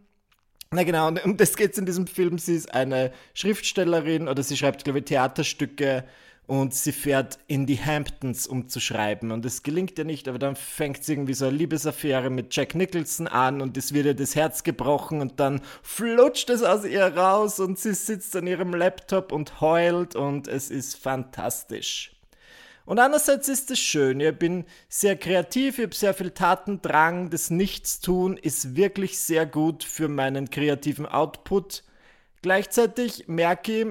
Na 0.71 0.83
genau, 0.83 1.07
und 1.07 1.23
um 1.23 1.37
das 1.37 1.55
geht 1.55 1.73
es 1.73 1.77
in 1.77 1.85
diesem 1.85 2.07
Film. 2.07 2.37
Sie 2.37 2.55
ist 2.55 2.73
eine 2.73 3.11
Schriftstellerin 3.33 4.27
oder 4.27 4.43
sie 4.43 4.57
schreibt, 4.57 4.83
glaube 4.83 4.99
ich, 4.99 5.05
Theaterstücke 5.05 6.03
und 6.47 6.73
sie 6.73 6.91
fährt 6.91 7.39
in 7.47 7.65
die 7.65 7.83
Hamptons, 7.83 8.45
um 8.45 8.67
zu 8.67 8.79
schreiben. 8.79 9.31
Und 9.31 9.45
es 9.45 9.63
gelingt 9.63 9.97
ihr 9.97 10.05
nicht, 10.05 10.27
aber 10.27 10.39
dann 10.39 10.55
fängt 10.55 11.03
sie 11.03 11.13
irgendwie 11.13 11.33
so 11.33 11.47
eine 11.47 11.57
Liebesaffäre 11.57 12.29
mit 12.29 12.55
Jack 12.55 12.75
Nicholson 12.75 13.27
an 13.27 13.61
und 13.61 13.77
es 13.77 13.93
wird 13.93 14.05
ihr 14.05 14.13
das 14.13 14.35
Herz 14.35 14.63
gebrochen 14.63 15.21
und 15.21 15.39
dann 15.39 15.61
flutscht 15.81 16.49
es 16.49 16.61
aus 16.63 16.85
ihr 16.85 17.05
raus 17.05 17.59
und 17.59 17.79
sie 17.79 17.93
sitzt 17.93 18.35
an 18.35 18.47
ihrem 18.47 18.73
Laptop 18.73 19.31
und 19.31 19.61
heult 19.61 20.15
und 20.15 20.47
es 20.47 20.69
ist 20.69 20.95
fantastisch. 20.97 22.14
Und 22.85 22.99
andererseits 22.99 23.49
ist 23.49 23.71
es 23.71 23.79
schön, 23.79 24.19
ich 24.19 24.37
bin 24.37 24.65
sehr 24.89 25.15
kreativ, 25.15 25.79
ich 25.79 25.85
habe 25.85 25.95
sehr 25.95 26.13
viel 26.13 26.31
Tatendrang, 26.31 27.31
das 27.31 27.49
Nichtstun 27.49 28.37
ist 28.37 28.75
wirklich 28.75 29.19
sehr 29.19 29.47
gut 29.47 29.83
für 29.83 30.07
meinen 30.07 30.51
kreativen 30.51 31.07
Output. 31.07 31.83
Gleichzeitig 32.43 33.27
merke 33.27 33.81
ich, 33.81 33.87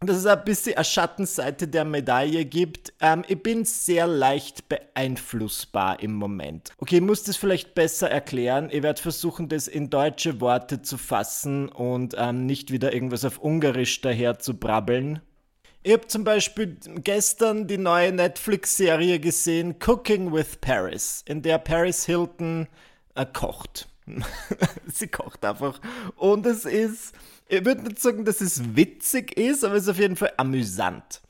dass 0.00 0.16
es 0.16 0.26
ein 0.26 0.44
bisschen 0.44 0.76
eine 0.76 0.84
Schattenseite 0.84 1.68
der 1.68 1.84
Medaille 1.84 2.46
gibt. 2.46 2.94
Ähm, 3.00 3.22
ich 3.28 3.42
bin 3.42 3.66
sehr 3.66 4.06
leicht 4.06 4.68
beeinflussbar 4.68 6.02
im 6.02 6.14
Moment. 6.14 6.72
Okay, 6.78 6.96
ich 6.96 7.02
muss 7.02 7.22
das 7.22 7.36
vielleicht 7.36 7.74
besser 7.74 8.10
erklären. 8.10 8.70
Ich 8.72 8.82
werde 8.82 9.00
versuchen, 9.00 9.50
das 9.50 9.68
in 9.68 9.90
deutsche 9.90 10.40
Worte 10.40 10.80
zu 10.80 10.96
fassen 10.96 11.68
und 11.68 12.14
ähm, 12.16 12.46
nicht 12.46 12.72
wieder 12.72 12.94
irgendwas 12.94 13.26
auf 13.26 13.38
Ungarisch 13.38 14.00
daher 14.00 14.38
zu 14.38 14.58
brabbeln. 14.58 15.20
Ich 15.82 15.92
habe 15.92 16.06
zum 16.06 16.24
Beispiel 16.24 16.76
gestern 16.96 17.66
die 17.66 17.78
neue 17.78 18.12
Netflix-Serie 18.12 19.18
gesehen, 19.18 19.76
Cooking 19.86 20.32
with 20.32 20.58
Paris, 20.60 21.22
in 21.26 21.42
der 21.42 21.58
Paris 21.58 22.04
Hilton 22.04 22.68
äh, 23.14 23.24
kocht. 23.24 23.88
Sie 24.86 25.08
kocht 25.08 25.44
einfach. 25.44 25.80
Und 26.16 26.44
es 26.44 26.64
ist 26.64 27.14
ich 27.50 27.64
würde 27.64 27.82
nicht 27.82 28.00
sagen, 28.00 28.24
dass 28.24 28.40
es 28.40 28.76
witzig 28.76 29.36
ist, 29.36 29.64
aber 29.64 29.74
es 29.74 29.82
ist 29.82 29.88
auf 29.88 29.98
jeden 29.98 30.14
Fall 30.14 30.32
amüsant. 30.36 31.20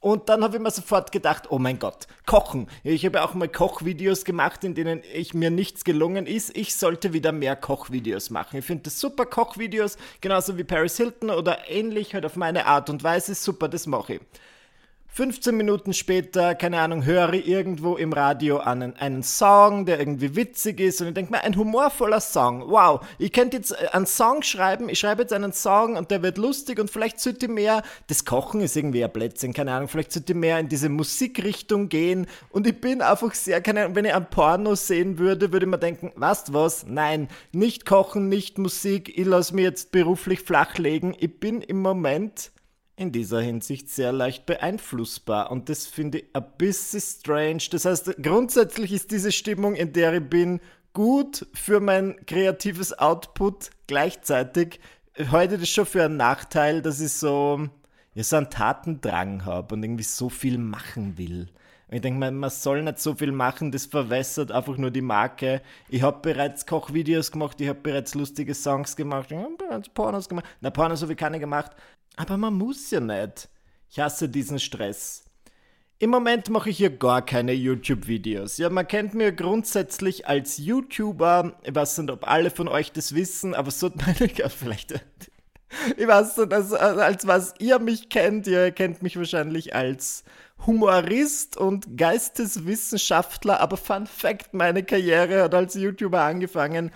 Und 0.00 0.30
dann 0.30 0.42
habe 0.42 0.56
ich 0.56 0.62
mir 0.62 0.70
sofort 0.70 1.12
gedacht, 1.12 1.50
oh 1.50 1.58
mein 1.58 1.78
Gott, 1.78 2.06
Kochen. 2.24 2.68
Ich 2.84 3.04
habe 3.04 3.22
auch 3.22 3.34
mal 3.34 3.48
Kochvideos 3.48 4.24
gemacht, 4.24 4.64
in 4.64 4.74
denen 4.74 5.02
ich 5.12 5.34
mir 5.34 5.50
nichts 5.50 5.84
gelungen 5.84 6.26
ist. 6.26 6.56
Ich 6.56 6.74
sollte 6.74 7.12
wieder 7.12 7.32
mehr 7.32 7.54
Kochvideos 7.54 8.30
machen. 8.30 8.58
Ich 8.58 8.64
finde 8.64 8.84
das 8.84 8.98
super, 8.98 9.26
Kochvideos, 9.26 9.98
genauso 10.22 10.56
wie 10.56 10.64
Paris 10.64 10.96
Hilton 10.96 11.28
oder 11.28 11.68
ähnlich, 11.68 12.14
halt 12.14 12.24
auf 12.24 12.36
meine 12.36 12.64
Art 12.64 12.88
und 12.88 13.04
Weise. 13.04 13.34
Super, 13.34 13.68
das 13.68 13.86
mache 13.86 14.14
ich. 14.14 14.20
15 15.12 15.56
Minuten 15.56 15.92
später, 15.92 16.54
keine 16.54 16.80
Ahnung, 16.80 17.04
höre 17.04 17.32
ich 17.32 17.48
irgendwo 17.48 17.96
im 17.96 18.12
Radio 18.12 18.58
einen, 18.58 18.94
einen 18.94 19.24
Song, 19.24 19.84
der 19.84 19.98
irgendwie 19.98 20.36
witzig 20.36 20.78
ist 20.78 21.00
und 21.00 21.08
ich 21.08 21.14
denke 21.14 21.32
mir, 21.32 21.42
ein 21.42 21.56
humorvoller 21.56 22.20
Song, 22.20 22.62
wow, 22.68 23.04
ich 23.18 23.32
könnte 23.32 23.56
jetzt 23.56 23.72
äh, 23.72 23.88
einen 23.90 24.06
Song 24.06 24.42
schreiben, 24.42 24.88
ich 24.88 25.00
schreibe 25.00 25.22
jetzt 25.22 25.32
einen 25.32 25.52
Song 25.52 25.96
und 25.96 26.12
der 26.12 26.22
wird 26.22 26.38
lustig 26.38 26.78
und 26.78 26.92
vielleicht 26.92 27.18
sollte 27.18 27.46
ich 27.46 27.52
mehr, 27.52 27.82
das 28.06 28.24
Kochen 28.24 28.60
ist 28.60 28.76
irgendwie 28.76 29.02
ein 29.02 29.12
Plätzchen, 29.12 29.52
keine 29.52 29.72
Ahnung, 29.72 29.88
vielleicht 29.88 30.12
sollte 30.12 30.32
ich 30.32 30.38
mehr 30.38 30.60
in 30.60 30.68
diese 30.68 30.88
Musikrichtung 30.88 31.88
gehen 31.88 32.28
und 32.50 32.68
ich 32.68 32.80
bin 32.80 33.02
einfach 33.02 33.34
sehr, 33.34 33.60
keine 33.60 33.82
Ahnung, 33.82 33.96
wenn 33.96 34.04
ich 34.04 34.14
ein 34.14 34.30
Porno 34.30 34.76
sehen 34.76 35.18
würde, 35.18 35.52
würde 35.52 35.66
ich 35.66 35.70
mir 35.70 35.78
denken, 35.78 36.12
weißt 36.14 36.54
was, 36.54 36.86
nein, 36.86 37.26
nicht 37.50 37.84
kochen, 37.84 38.28
nicht 38.28 38.58
Musik, 38.58 39.18
ich 39.18 39.26
lasse 39.26 39.56
mich 39.56 39.64
jetzt 39.64 39.90
beruflich 39.90 40.42
flachlegen, 40.42 41.16
ich 41.18 41.40
bin 41.40 41.62
im 41.62 41.82
Moment 41.82 42.52
in 43.00 43.12
dieser 43.12 43.40
Hinsicht 43.40 43.88
sehr 43.88 44.12
leicht 44.12 44.44
beeinflussbar. 44.44 45.50
Und 45.50 45.70
das 45.70 45.86
finde 45.86 46.18
ich 46.18 46.24
ein 46.34 46.44
bisschen 46.58 47.00
strange. 47.00 47.62
Das 47.70 47.86
heißt, 47.86 48.22
grundsätzlich 48.22 48.92
ist 48.92 49.10
diese 49.10 49.32
Stimmung, 49.32 49.74
in 49.74 49.94
der 49.94 50.12
ich 50.12 50.28
bin, 50.28 50.60
gut 50.92 51.46
für 51.54 51.80
mein 51.80 52.26
kreatives 52.26 52.98
Output. 52.98 53.70
Gleichzeitig 53.86 54.80
heute 55.30 55.56
das 55.56 55.70
schon 55.70 55.86
für 55.86 56.04
einen 56.04 56.18
Nachteil, 56.18 56.82
dass 56.82 57.00
ich 57.00 57.12
so, 57.12 57.68
ja, 58.12 58.22
so 58.22 58.36
einen 58.36 58.50
Tatendrang 58.50 59.46
habe 59.46 59.74
und 59.74 59.82
irgendwie 59.82 60.04
so 60.04 60.28
viel 60.28 60.58
machen 60.58 61.16
will. 61.16 61.48
Und 61.90 61.96
ich 61.96 62.02
denke 62.02 62.20
mal, 62.20 62.30
man 62.30 62.50
soll 62.50 62.84
nicht 62.84 63.00
so 63.00 63.16
viel 63.16 63.32
machen, 63.32 63.72
das 63.72 63.86
verwässert 63.86 64.52
einfach 64.52 64.76
nur 64.76 64.92
die 64.92 65.00
Marke. 65.00 65.60
Ich 65.88 66.02
habe 66.02 66.20
bereits 66.22 66.64
Kochvideos 66.64 67.32
gemacht, 67.32 67.60
ich 67.60 67.68
habe 67.68 67.80
bereits 67.80 68.14
lustige 68.14 68.54
Songs 68.54 68.94
gemacht, 68.94 69.32
ich 69.32 69.36
habe 69.36 69.56
bereits 69.58 69.88
Pornos 69.88 70.28
gemacht. 70.28 70.46
Na, 70.60 70.70
Pornos 70.70 71.02
habe 71.02 71.14
ich 71.14 71.18
keine 71.18 71.40
gemacht, 71.40 71.72
aber 72.14 72.36
man 72.36 72.54
muss 72.54 72.92
ja 72.92 73.00
nicht. 73.00 73.48
Ich 73.90 73.98
hasse 73.98 74.28
diesen 74.28 74.60
Stress. 74.60 75.24
Im 75.98 76.10
Moment 76.10 76.48
mache 76.48 76.70
ich 76.70 76.76
hier 76.76 76.96
gar 76.96 77.26
keine 77.26 77.54
YouTube-Videos. 77.54 78.58
Ja, 78.58 78.70
man 78.70 78.86
kennt 78.86 79.14
mir 79.14 79.32
grundsätzlich 79.32 80.28
als 80.28 80.58
YouTuber. 80.58 81.58
Ich 81.64 81.74
weiß 81.74 81.98
nicht, 81.98 82.10
ob 82.12 82.28
alle 82.28 82.52
von 82.52 82.68
euch 82.68 82.92
das 82.92 83.16
wissen, 83.16 83.52
aber 83.52 83.72
so 83.72 83.90
meine 83.96 84.24
ich 84.32 84.42
vielleicht. 84.52 84.92
Ich 85.96 86.06
weiß 86.06 86.36
nicht, 86.36 86.52
als, 86.52 86.72
als 86.72 87.26
was 87.26 87.54
ihr 87.58 87.80
mich 87.80 88.08
kennt. 88.08 88.46
Ihr 88.46 88.70
kennt 88.70 89.02
mich 89.02 89.16
wahrscheinlich 89.16 89.74
als 89.74 90.22
Humorist 90.66 91.56
und 91.56 91.96
Geisteswissenschaftler. 91.96 93.60
Aber 93.60 93.76
Fun 93.76 94.06
Fact: 94.06 94.54
meine 94.54 94.82
Karriere 94.82 95.42
hat 95.42 95.54
als 95.54 95.74
YouTuber 95.74 96.20
angefangen 96.20 96.90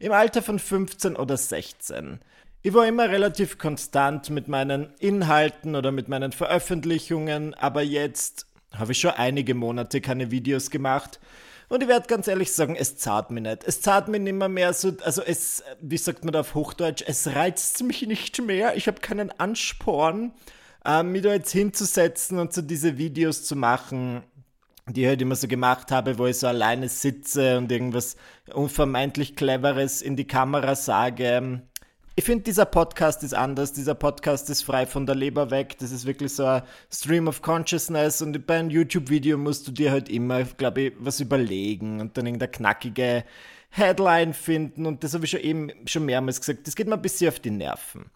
im 0.00 0.12
Alter 0.12 0.42
von 0.42 0.58
15 0.58 1.16
oder 1.16 1.36
16. 1.36 2.20
Ich 2.62 2.74
war 2.74 2.86
immer 2.86 3.08
relativ 3.08 3.58
konstant 3.58 4.30
mit 4.30 4.48
meinen 4.48 4.92
Inhalten 4.98 5.76
oder 5.76 5.92
mit 5.92 6.08
meinen 6.08 6.32
Veröffentlichungen, 6.32 7.54
aber 7.54 7.82
jetzt 7.82 8.46
habe 8.76 8.92
ich 8.92 9.00
schon 9.00 9.12
einige 9.12 9.54
Monate 9.54 10.00
keine 10.00 10.30
Videos 10.30 10.70
gemacht. 10.70 11.20
Und 11.68 11.82
ich 11.82 11.88
werde 11.88 12.06
ganz 12.06 12.26
ehrlich 12.28 12.52
sagen, 12.52 12.76
es 12.76 12.96
zahlt 12.96 13.30
mich 13.30 13.42
nicht. 13.42 13.62
Es 13.64 13.80
zahlt 13.80 14.08
mich 14.08 14.20
nicht 14.20 14.32
mehr, 14.32 14.48
mehr 14.48 14.72
so, 14.72 14.92
also 15.04 15.22
es, 15.22 15.62
wie 15.80 15.98
sagt 15.98 16.24
man 16.24 16.32
da 16.32 16.40
auf 16.40 16.54
Hochdeutsch, 16.54 17.04
es 17.06 17.28
reizt 17.28 17.82
mich 17.84 18.06
nicht 18.06 18.40
mehr. 18.42 18.74
Ich 18.76 18.86
habe 18.86 19.00
keinen 19.00 19.30
Ansporn, 19.38 20.32
äh, 20.84 21.02
mich 21.02 21.22
da 21.22 21.32
jetzt 21.32 21.52
hinzusetzen 21.52 22.38
und 22.38 22.52
so 22.52 22.62
diese 22.62 22.98
Videos 22.98 23.44
zu 23.44 23.56
machen, 23.56 24.22
die 24.86 25.02
ich 25.02 25.08
halt 25.08 25.22
immer 25.22 25.36
so 25.36 25.48
gemacht 25.48 25.90
habe, 25.90 26.18
wo 26.18 26.26
ich 26.26 26.38
so 26.38 26.46
alleine 26.46 26.88
sitze 26.88 27.58
und 27.58 27.70
irgendwas 27.70 28.16
unvermeintlich 28.52 29.36
Cleveres 29.36 30.02
in 30.02 30.16
die 30.16 30.26
Kamera 30.26 30.74
sage. 30.74 31.62
Ich 32.18 32.24
finde, 32.24 32.42
dieser 32.42 32.64
Podcast 32.64 33.22
ist 33.22 33.32
anders. 33.32 33.72
Dieser 33.72 33.94
Podcast 33.94 34.50
ist 34.50 34.62
frei 34.62 34.86
von 34.86 35.06
der 35.06 35.14
Leber 35.14 35.52
weg. 35.52 35.78
Das 35.78 35.92
ist 35.92 36.04
wirklich 36.04 36.34
so 36.34 36.44
ein 36.46 36.62
Stream 36.92 37.28
of 37.28 37.42
Consciousness. 37.42 38.20
Und 38.22 38.44
bei 38.44 38.58
einem 38.58 38.70
YouTube-Video 38.70 39.38
musst 39.38 39.68
du 39.68 39.70
dir 39.70 39.92
halt 39.92 40.08
immer, 40.08 40.42
glaube 40.42 40.80
ich, 40.80 40.92
was 40.98 41.20
überlegen 41.20 42.00
und 42.00 42.16
dann 42.16 42.26
irgendeine 42.26 42.50
knackige 42.50 43.24
Headline 43.70 44.34
finden. 44.34 44.86
Und 44.86 45.04
das 45.04 45.14
habe 45.14 45.26
ich 45.26 45.30
schon 45.30 45.40
eben 45.42 45.70
schon 45.86 46.06
mehrmals 46.06 46.40
gesagt. 46.40 46.66
Das 46.66 46.74
geht 46.74 46.88
mir 46.88 46.94
ein 46.94 47.02
bisschen 47.02 47.28
auf 47.28 47.38
die 47.38 47.52
Nerven. 47.52 48.10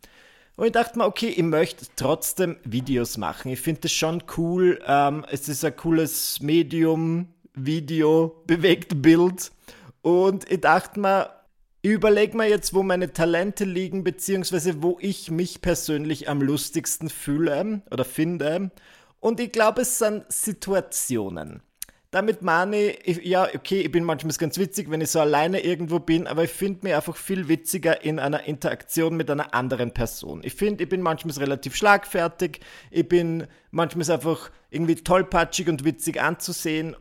Und 0.57 0.67
ich 0.67 0.73
dachte 0.73 0.99
mir, 0.99 1.07
okay, 1.07 1.29
ich 1.29 1.43
möchte 1.43 1.87
trotzdem 1.97 2.57
Videos 2.65 3.17
machen. 3.17 3.51
Ich 3.53 3.61
finde 3.61 3.83
das 3.83 3.93
schon 3.93 4.23
cool. 4.37 4.81
Ähm, 4.87 5.25
es 5.31 5.49
ist 5.49 5.65
ein 5.65 5.77
cooles 5.77 6.41
Medium, 6.41 7.29
Video, 7.55 8.43
bewegt 8.47 9.01
Bild. 9.01 9.51
Und 10.03 10.51
ich 10.51 10.61
dachte 10.61 11.01
mir, 11.01 11.31
ich 11.81 11.91
überlege 11.91 12.37
mir 12.37 12.49
jetzt, 12.49 12.75
wo 12.75 12.83
meine 12.83 13.13
Talente 13.13 13.65
liegen, 13.65 14.05
beziehungsweise 14.05 14.83
wo 14.83 14.99
ich 15.01 15.31
mich 15.31 15.63
persönlich 15.63 16.29
am 16.29 16.41
lustigsten 16.43 17.09
fühle 17.09 17.83
oder 17.91 18.05
finde. 18.05 18.71
Und 19.21 19.41
ich 19.41 19.53
glaube, 19.53 19.83
es 19.83 19.99
sind 19.99 20.25
Situationen. 20.29 21.63
Damit 22.13 22.43
meine 22.43 22.91
ich, 22.91 23.25
ja, 23.25 23.49
okay, 23.55 23.81
ich 23.81 23.91
bin 23.91 24.05
manchmal 24.05 24.35
ganz 24.37 24.59
witzig, 24.59 24.91
wenn 24.91 25.01
ich 25.01 25.09
so 25.09 25.19
alleine 25.19 25.61
irgendwo 25.61 25.99
bin, 25.99 26.27
aber 26.27 26.45
ich 26.45 26.51
finde 26.51 26.81
mich 26.83 26.95
einfach 26.95 27.17
viel 27.17 27.49
witziger 27.49 28.05
in 28.05 28.19
einer 28.19 28.45
Interaktion 28.45 29.17
mit 29.17 29.31
einer 29.31 29.55
anderen 29.55 29.93
Person. 29.93 30.43
Ich 30.45 30.55
finde, 30.55 30.85
ich 30.85 30.91
bin 30.91 31.01
manchmal 31.01 31.35
relativ 31.39 31.75
schlagfertig, 31.75 32.61
ich 32.91 33.09
bin 33.09 33.47
manchmal 33.71 34.11
einfach 34.11 34.51
irgendwie 34.69 34.97
tollpatschig 34.97 35.71
und 35.71 35.87
witzig 35.87 36.21
anzusehen 36.21 36.97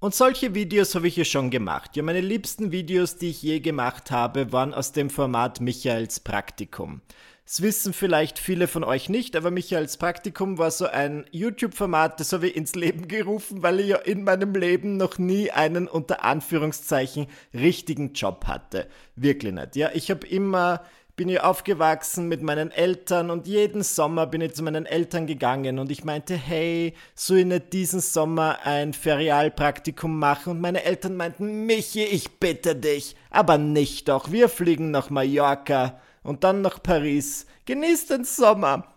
und 0.00 0.16
solche 0.16 0.56
Videos 0.56 0.96
habe 0.96 1.06
ich 1.06 1.16
ja 1.16 1.24
schon 1.24 1.50
gemacht. 1.50 1.96
Ja, 1.96 2.02
meine 2.02 2.20
liebsten 2.20 2.72
Videos, 2.72 3.18
die 3.18 3.30
ich 3.30 3.42
je 3.42 3.60
gemacht 3.60 4.10
habe, 4.10 4.52
waren 4.52 4.74
aus 4.74 4.90
dem 4.90 5.10
Format 5.10 5.60
Michaels 5.60 6.18
Praktikum. 6.18 7.02
Das 7.46 7.62
wissen 7.62 7.92
vielleicht 7.92 8.40
viele 8.40 8.66
von 8.66 8.82
euch 8.82 9.08
nicht, 9.08 9.36
aber 9.36 9.52
Michaels 9.52 9.98
Praktikum 9.98 10.58
war 10.58 10.72
so 10.72 10.86
ein 10.86 11.26
YouTube-Format, 11.30 12.18
das 12.18 12.32
habe 12.32 12.48
ich 12.48 12.56
ins 12.56 12.74
Leben 12.74 13.06
gerufen, 13.06 13.62
weil 13.62 13.78
ich 13.78 13.86
ja 13.86 13.98
in 13.98 14.24
meinem 14.24 14.52
Leben 14.52 14.96
noch 14.96 15.18
nie 15.18 15.52
einen 15.52 15.86
unter 15.86 16.24
Anführungszeichen 16.24 17.28
richtigen 17.54 18.14
Job 18.14 18.46
hatte. 18.48 18.88
Wirklich 19.14 19.54
nicht. 19.54 19.76
Ja, 19.76 19.90
ich 19.94 20.10
habe 20.10 20.26
immer 20.26 20.82
bin 21.14 21.28
ich 21.28 21.40
aufgewachsen 21.40 22.28
mit 22.28 22.42
meinen 22.42 22.72
Eltern 22.72 23.30
und 23.30 23.46
jeden 23.46 23.84
Sommer 23.84 24.26
bin 24.26 24.40
ich 24.40 24.54
zu 24.54 24.64
meinen 24.64 24.84
Eltern 24.84 25.28
gegangen 25.28 25.78
und 25.78 25.90
ich 25.90 26.04
meinte, 26.04 26.34
hey, 26.34 26.94
soll 27.14 27.38
ich 27.38 27.46
nicht 27.46 27.72
diesen 27.72 28.00
Sommer 28.00 28.58
ein 28.64 28.92
Ferialpraktikum 28.92 30.18
machen? 30.18 30.50
Und 30.50 30.60
meine 30.60 30.82
Eltern 30.82 31.16
meinten, 31.16 31.64
Michi, 31.64 32.02
ich 32.02 32.38
bitte 32.38 32.74
dich, 32.74 33.14
aber 33.30 33.56
nicht 33.56 34.08
doch, 34.08 34.32
wir 34.32 34.48
fliegen 34.48 34.90
nach 34.90 35.10
Mallorca 35.10 36.00
und 36.26 36.44
dann 36.44 36.60
nach 36.60 36.82
Paris. 36.82 37.46
Genieß 37.64 38.06
den 38.06 38.24
Sommer. 38.24 38.92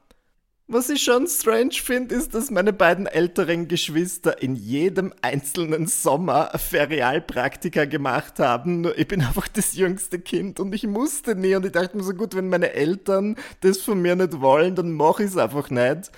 Was 0.72 0.88
ich 0.92 1.02
schon 1.02 1.26
strange 1.26 1.74
finde, 1.74 2.14
ist, 2.14 2.36
dass 2.36 2.52
meine 2.52 2.74
beiden 2.74 3.08
älteren 3.08 3.68
Geschwister 3.68 4.40
in 4.40 4.56
jedem 4.56 5.12
einzelnen 5.24 5.88
Sommer 5.88 6.52
Ferialpraktika 6.56 7.86
gemacht 7.86 8.38
haben. 8.38 8.82
Nur 8.82 8.96
ich 8.96 9.08
bin 9.08 9.22
einfach 9.22 9.48
das 9.48 9.76
jüngste 9.76 10.20
Kind 10.20 10.60
und 10.60 10.76
ich 10.76 10.86
musste 10.86 11.34
nie. 11.34 11.56
Und 11.56 11.66
ich 11.66 11.72
dachte 11.72 11.98
mir 11.98 12.04
so 12.04 12.14
gut, 12.14 12.36
wenn 12.36 12.50
meine 12.50 12.74
Eltern 12.74 13.36
das 13.62 13.80
von 13.80 14.00
mir 14.00 14.16
nicht 14.16 14.42
wollen, 14.42 14.76
dann 14.76 14.92
mache 14.92 15.24
ich 15.24 15.32
es 15.32 15.38
einfach 15.38 15.72
nicht. 15.72 16.12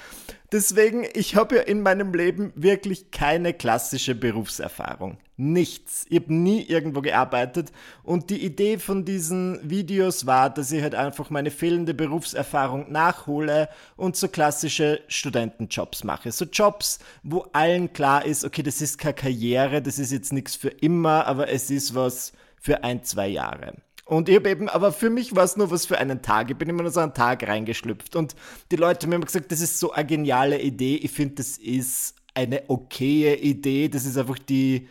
Deswegen, 0.52 1.08
ich 1.14 1.38
habe 1.38 1.56
ja 1.56 1.62
in 1.62 1.82
meinem 1.82 2.14
Leben 2.14 2.52
wirklich 2.56 3.10
keine 3.10 3.54
klassische 3.54 4.16
Berufserfahrung. 4.16 5.18
Nichts. 5.38 6.06
Ich 6.10 6.20
habe 6.20 6.34
nie 6.34 6.62
irgendwo 6.64 7.02
gearbeitet. 7.02 7.72
Und 8.04 8.30
die 8.30 8.44
Idee 8.44 8.78
von 8.78 9.06
diesen 9.06 9.60
Videos 9.68 10.26
war, 10.26 10.50
dass 10.50 10.74
ich 10.74 10.82
halt 10.82 10.94
einfach 10.94 11.30
meine 11.30 11.52
fehlende 11.52 11.94
Berufserfahrung 11.94 12.92
nachhole 12.92 13.70
und 13.96 14.18
so 14.18 14.28
klassische 14.28 15.00
Studentenjobs 15.08 16.04
mache. 16.04 16.34
So 16.34 16.44
Jobs, 16.44 17.00
wo 17.24 17.46
allen 17.54 17.94
klar 17.94 18.26
ist, 18.26 18.44
okay, 18.44 18.62
das 18.62 18.82
ist 18.82 18.98
keine 18.98 19.14
Karriere, 19.14 19.82
das 19.82 20.00
ist 20.00 20.12
jetzt 20.12 20.34
nichts 20.34 20.58
für 20.58 20.70
immer, 20.70 21.28
aber 21.28 21.48
es 21.50 21.72
ist 21.72 21.96
was 21.96 22.34
für 22.60 22.84
ein, 22.84 23.06
zwei 23.06 23.30
Jahre. 23.30 23.76
Und 24.06 24.30
ich 24.30 24.36
habe 24.36 24.50
eben, 24.50 24.68
aber 24.68 24.92
für 24.92 25.10
mich 25.10 25.36
war 25.36 25.44
es 25.44 25.58
nur 25.58 25.72
was 25.72 25.86
für 25.86 25.98
einen 25.98 26.22
Tag. 26.22 26.50
Ich 26.50 26.58
bin 26.58 26.70
immer 26.70 26.84
nur 26.84 26.92
so 26.92 27.00
einen 27.00 27.14
Tag 27.14 27.48
reingeschlüpft. 27.48 28.16
Und 28.16 28.36
die 28.72 28.76
Leute 28.76 29.06
haben 29.06 29.14
immer 29.14 29.26
gesagt, 29.26 29.52
das 29.52 29.62
ist 29.62 29.80
so 29.80 29.92
eine 29.92 30.06
geniale 30.06 30.62
Idee. 30.62 30.98
Ich 30.98 31.12
finde, 31.12 31.36
das 31.36 31.58
ist 31.58 32.16
eine 32.34 32.64
okaye 32.70 33.36
Idee. 33.36 33.88
Das 33.90 34.06
ist 34.06 34.18
einfach 34.18 34.40
die, 34.40 34.88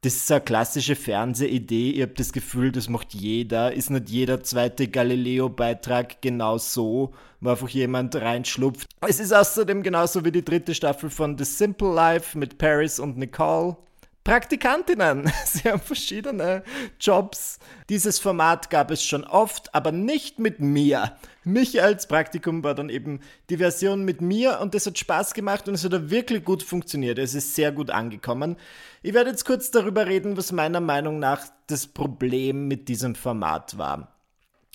das 0.00 0.14
ist 0.14 0.30
eine 0.30 0.40
klassische 0.40 0.96
Fernsehidee. 0.96 1.90
Ich 1.90 2.02
habe 2.02 2.14
das 2.14 2.32
Gefühl, 2.32 2.72
das 2.72 2.88
macht 2.88 3.14
jeder. 3.14 3.72
Ist 3.72 3.90
nicht 3.90 4.08
jeder 4.08 4.42
zweite 4.42 4.88
Galileo-Beitrag 4.88 6.22
genau 6.22 6.58
so, 6.58 7.12
wo 7.40 7.50
einfach 7.50 7.68
jemand 7.68 8.16
reinschlupft. 8.16 8.88
Es 9.06 9.20
ist 9.20 9.32
außerdem 9.32 9.82
genauso 9.82 10.24
wie 10.24 10.32
die 10.32 10.44
dritte 10.44 10.74
Staffel 10.74 11.10
von 11.10 11.36
The 11.36 11.44
Simple 11.44 11.92
Life 11.92 12.38
mit 12.38 12.58
Paris 12.58 12.98
und 12.98 13.18
Nicole. 13.18 13.76
Praktikantinnen. 14.26 15.30
Sie 15.44 15.70
haben 15.70 15.80
verschiedene 15.80 16.64
Jobs. 16.98 17.60
Dieses 17.88 18.18
Format 18.18 18.70
gab 18.70 18.90
es 18.90 19.04
schon 19.04 19.22
oft, 19.22 19.72
aber 19.72 19.92
nicht 19.92 20.40
mit 20.40 20.58
mir. 20.58 21.12
Mich 21.44 21.80
als 21.80 22.08
Praktikum 22.08 22.64
war 22.64 22.74
dann 22.74 22.88
eben 22.88 23.20
die 23.50 23.58
Version 23.58 24.04
mit 24.04 24.20
mir 24.20 24.58
und 24.60 24.74
das 24.74 24.84
hat 24.84 24.98
Spaß 24.98 25.32
gemacht 25.32 25.68
und 25.68 25.74
es 25.74 25.84
hat 25.84 26.10
wirklich 26.10 26.44
gut 26.44 26.64
funktioniert. 26.64 27.20
Es 27.20 27.34
ist 27.34 27.54
sehr 27.54 27.70
gut 27.70 27.92
angekommen. 27.92 28.56
Ich 29.00 29.14
werde 29.14 29.30
jetzt 29.30 29.44
kurz 29.44 29.70
darüber 29.70 30.06
reden, 30.06 30.36
was 30.36 30.50
meiner 30.50 30.80
Meinung 30.80 31.20
nach 31.20 31.46
das 31.68 31.86
Problem 31.86 32.66
mit 32.66 32.88
diesem 32.88 33.14
Format 33.14 33.78
war. 33.78 34.12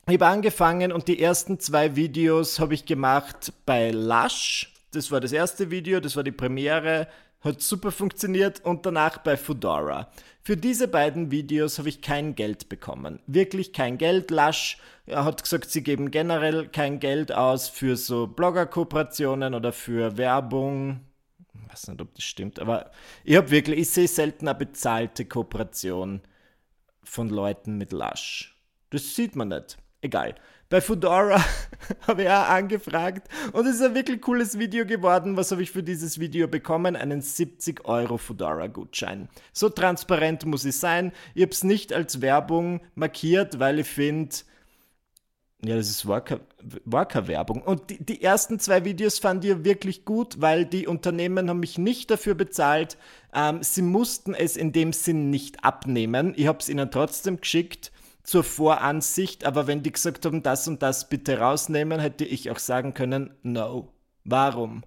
Ich 0.08 0.14
habe 0.14 0.28
angefangen 0.28 0.94
und 0.94 1.10
die 1.10 1.22
ersten 1.22 1.60
zwei 1.60 1.98
Videos 1.98 2.62
habe 2.62 2.74
ich 2.74 2.86
gemacht 2.86 3.52
bei 3.66 3.92
Lush 3.92 4.72
das 4.92 5.10
war 5.10 5.22
das 5.22 5.32
erste 5.32 5.72
Video, 5.72 6.00
das 6.02 6.18
war 6.18 6.24
die 6.24 6.34
Premiere, 6.34 7.08
hat 7.42 7.62
super 7.62 7.92
funktioniert 7.92 8.64
und 8.64 8.86
danach 8.86 9.18
bei 9.18 9.36
Fedora. 9.36 10.12
Für 10.44 10.58
diese 10.58 10.88
beiden 10.88 11.32
Videos 11.32 11.78
habe 11.78 11.90
ich 11.90 12.02
kein 12.02 12.36
Geld 12.36 12.70
bekommen. 12.70 13.20
Wirklich 13.28 13.74
kein 13.74 13.98
Geld. 13.98 14.32
Lush 14.32 14.78
hat 15.10 15.44
gesagt, 15.44 15.70
sie 15.70 15.84
geben 15.84 16.12
generell 16.12 16.68
kein 16.68 17.00
Geld 17.00 17.32
aus 17.32 17.68
für 17.70 17.96
so 17.96 18.28
Blogger-Kooperationen 18.28 19.54
oder 19.54 19.74
für 19.74 20.18
Werbung. 20.18 21.02
Ich 21.54 21.72
weiß 21.72 21.88
nicht, 21.90 22.02
ob 22.02 22.14
das 22.16 22.24
stimmt, 22.24 22.60
aber 22.60 22.92
ich 23.24 23.36
habe 23.36 23.52
wirklich, 23.52 23.80
ich 23.80 23.90
sehe 23.90 24.08
selten 24.08 24.48
eine 24.48 24.58
bezahlte 24.58 25.26
Kooperation 25.26 26.22
von 27.04 27.30
Leuten 27.30 27.78
mit 27.78 27.92
Lush. 27.92 28.58
Das 28.90 29.16
sieht 29.16 29.36
man 29.36 29.50
nicht. 29.50 29.78
Egal. 30.02 30.36
Bei 30.72 30.80
Fedora 30.80 31.44
habe 32.08 32.24
ich 32.24 32.30
auch 32.30 32.48
angefragt 32.48 33.28
und 33.52 33.68
es 33.68 33.76
ist 33.76 33.82
ein 33.82 33.94
wirklich 33.94 34.22
cooles 34.22 34.58
Video 34.58 34.86
geworden. 34.86 35.36
Was 35.36 35.52
habe 35.52 35.62
ich 35.62 35.70
für 35.70 35.84
dieses 35.84 36.18
Video 36.18 36.48
bekommen? 36.48 36.96
Einen 36.96 37.22
70 37.22 37.84
Euro 37.84 38.18
Fedora-Gutschein. 38.18 39.28
So 39.52 39.68
transparent 39.68 40.46
muss 40.46 40.64
es 40.64 40.80
sein. 40.80 41.12
Ich 41.36 41.42
habe 41.42 41.52
es 41.52 41.66
nicht 41.66 41.92
als 41.92 42.22
Werbung 42.22 42.80
markiert, 42.96 43.60
weil 43.60 43.80
ich 43.80 43.88
finde, 43.88 44.34
ja, 45.62 45.76
das 45.76 45.90
ist 45.90 46.08
Worker-Werbung. 46.08 47.64
Und 47.64 47.90
die, 47.90 48.02
die, 48.02 48.24
ersten 48.24 48.58
zwei 48.58 48.86
Videos 48.86 49.20
fand 49.20 49.44
ich 49.44 49.66
wirklich 49.66 50.06
gut, 50.06 50.40
weil 50.40 50.64
die 50.64 50.88
Unternehmen 50.88 51.50
haben 51.50 51.60
mich 51.60 51.80
nicht 51.80 52.10
dafür 52.10 52.34
bezahlt. 52.34 52.98
Ähm, 53.34 53.62
sie 53.62 53.82
mussten 53.82 54.34
es 54.34 54.56
in 54.56 54.72
dem 54.72 54.94
Sinn 54.94 55.32
nicht 55.32 55.66
abnehmen. 55.66 56.34
Ich 56.38 56.48
habe 56.48 56.60
es 56.60 56.70
ihnen 56.70 56.90
trotzdem 56.92 57.42
geschickt 57.42 57.92
zur 58.24 58.44
Voransicht, 58.44 59.46
aber 59.46 59.68
wenn 59.68 59.84
die 59.84 59.92
gesagt 59.92 60.26
haben, 60.26 60.44
das 60.44 60.68
und 60.68 60.82
das 60.82 61.10
bitte 61.10 61.40
rausnehmen, 61.40 62.00
hätte 62.00 62.26
ich 62.26 62.52
auch 62.52 62.60
sagen 62.60 62.94
können, 62.94 63.34
no. 63.44 63.94
Warum? 64.24 64.84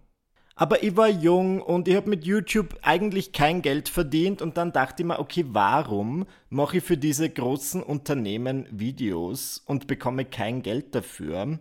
Aber 0.56 0.84
ich 0.84 0.96
war 0.96 1.08
jung 1.08 1.60
und 1.60 1.88
ich 1.88 1.96
habe 1.96 2.08
mit 2.08 2.24
YouTube 2.24 2.78
eigentlich 2.82 3.32
kein 3.32 3.60
Geld 3.60 3.88
verdient 3.88 4.40
und 4.40 4.56
dann 4.56 4.72
dachte 4.72 5.02
ich 5.02 5.06
mir, 5.06 5.18
okay, 5.18 5.44
warum 5.48 6.26
mache 6.48 6.76
ich 6.76 6.84
für 6.84 6.96
diese 6.96 7.28
großen 7.28 7.82
Unternehmen 7.82 8.68
Videos 8.70 9.60
und 9.66 9.88
bekomme 9.88 10.24
kein 10.24 10.62
Geld 10.62 10.94
dafür? 10.94 11.58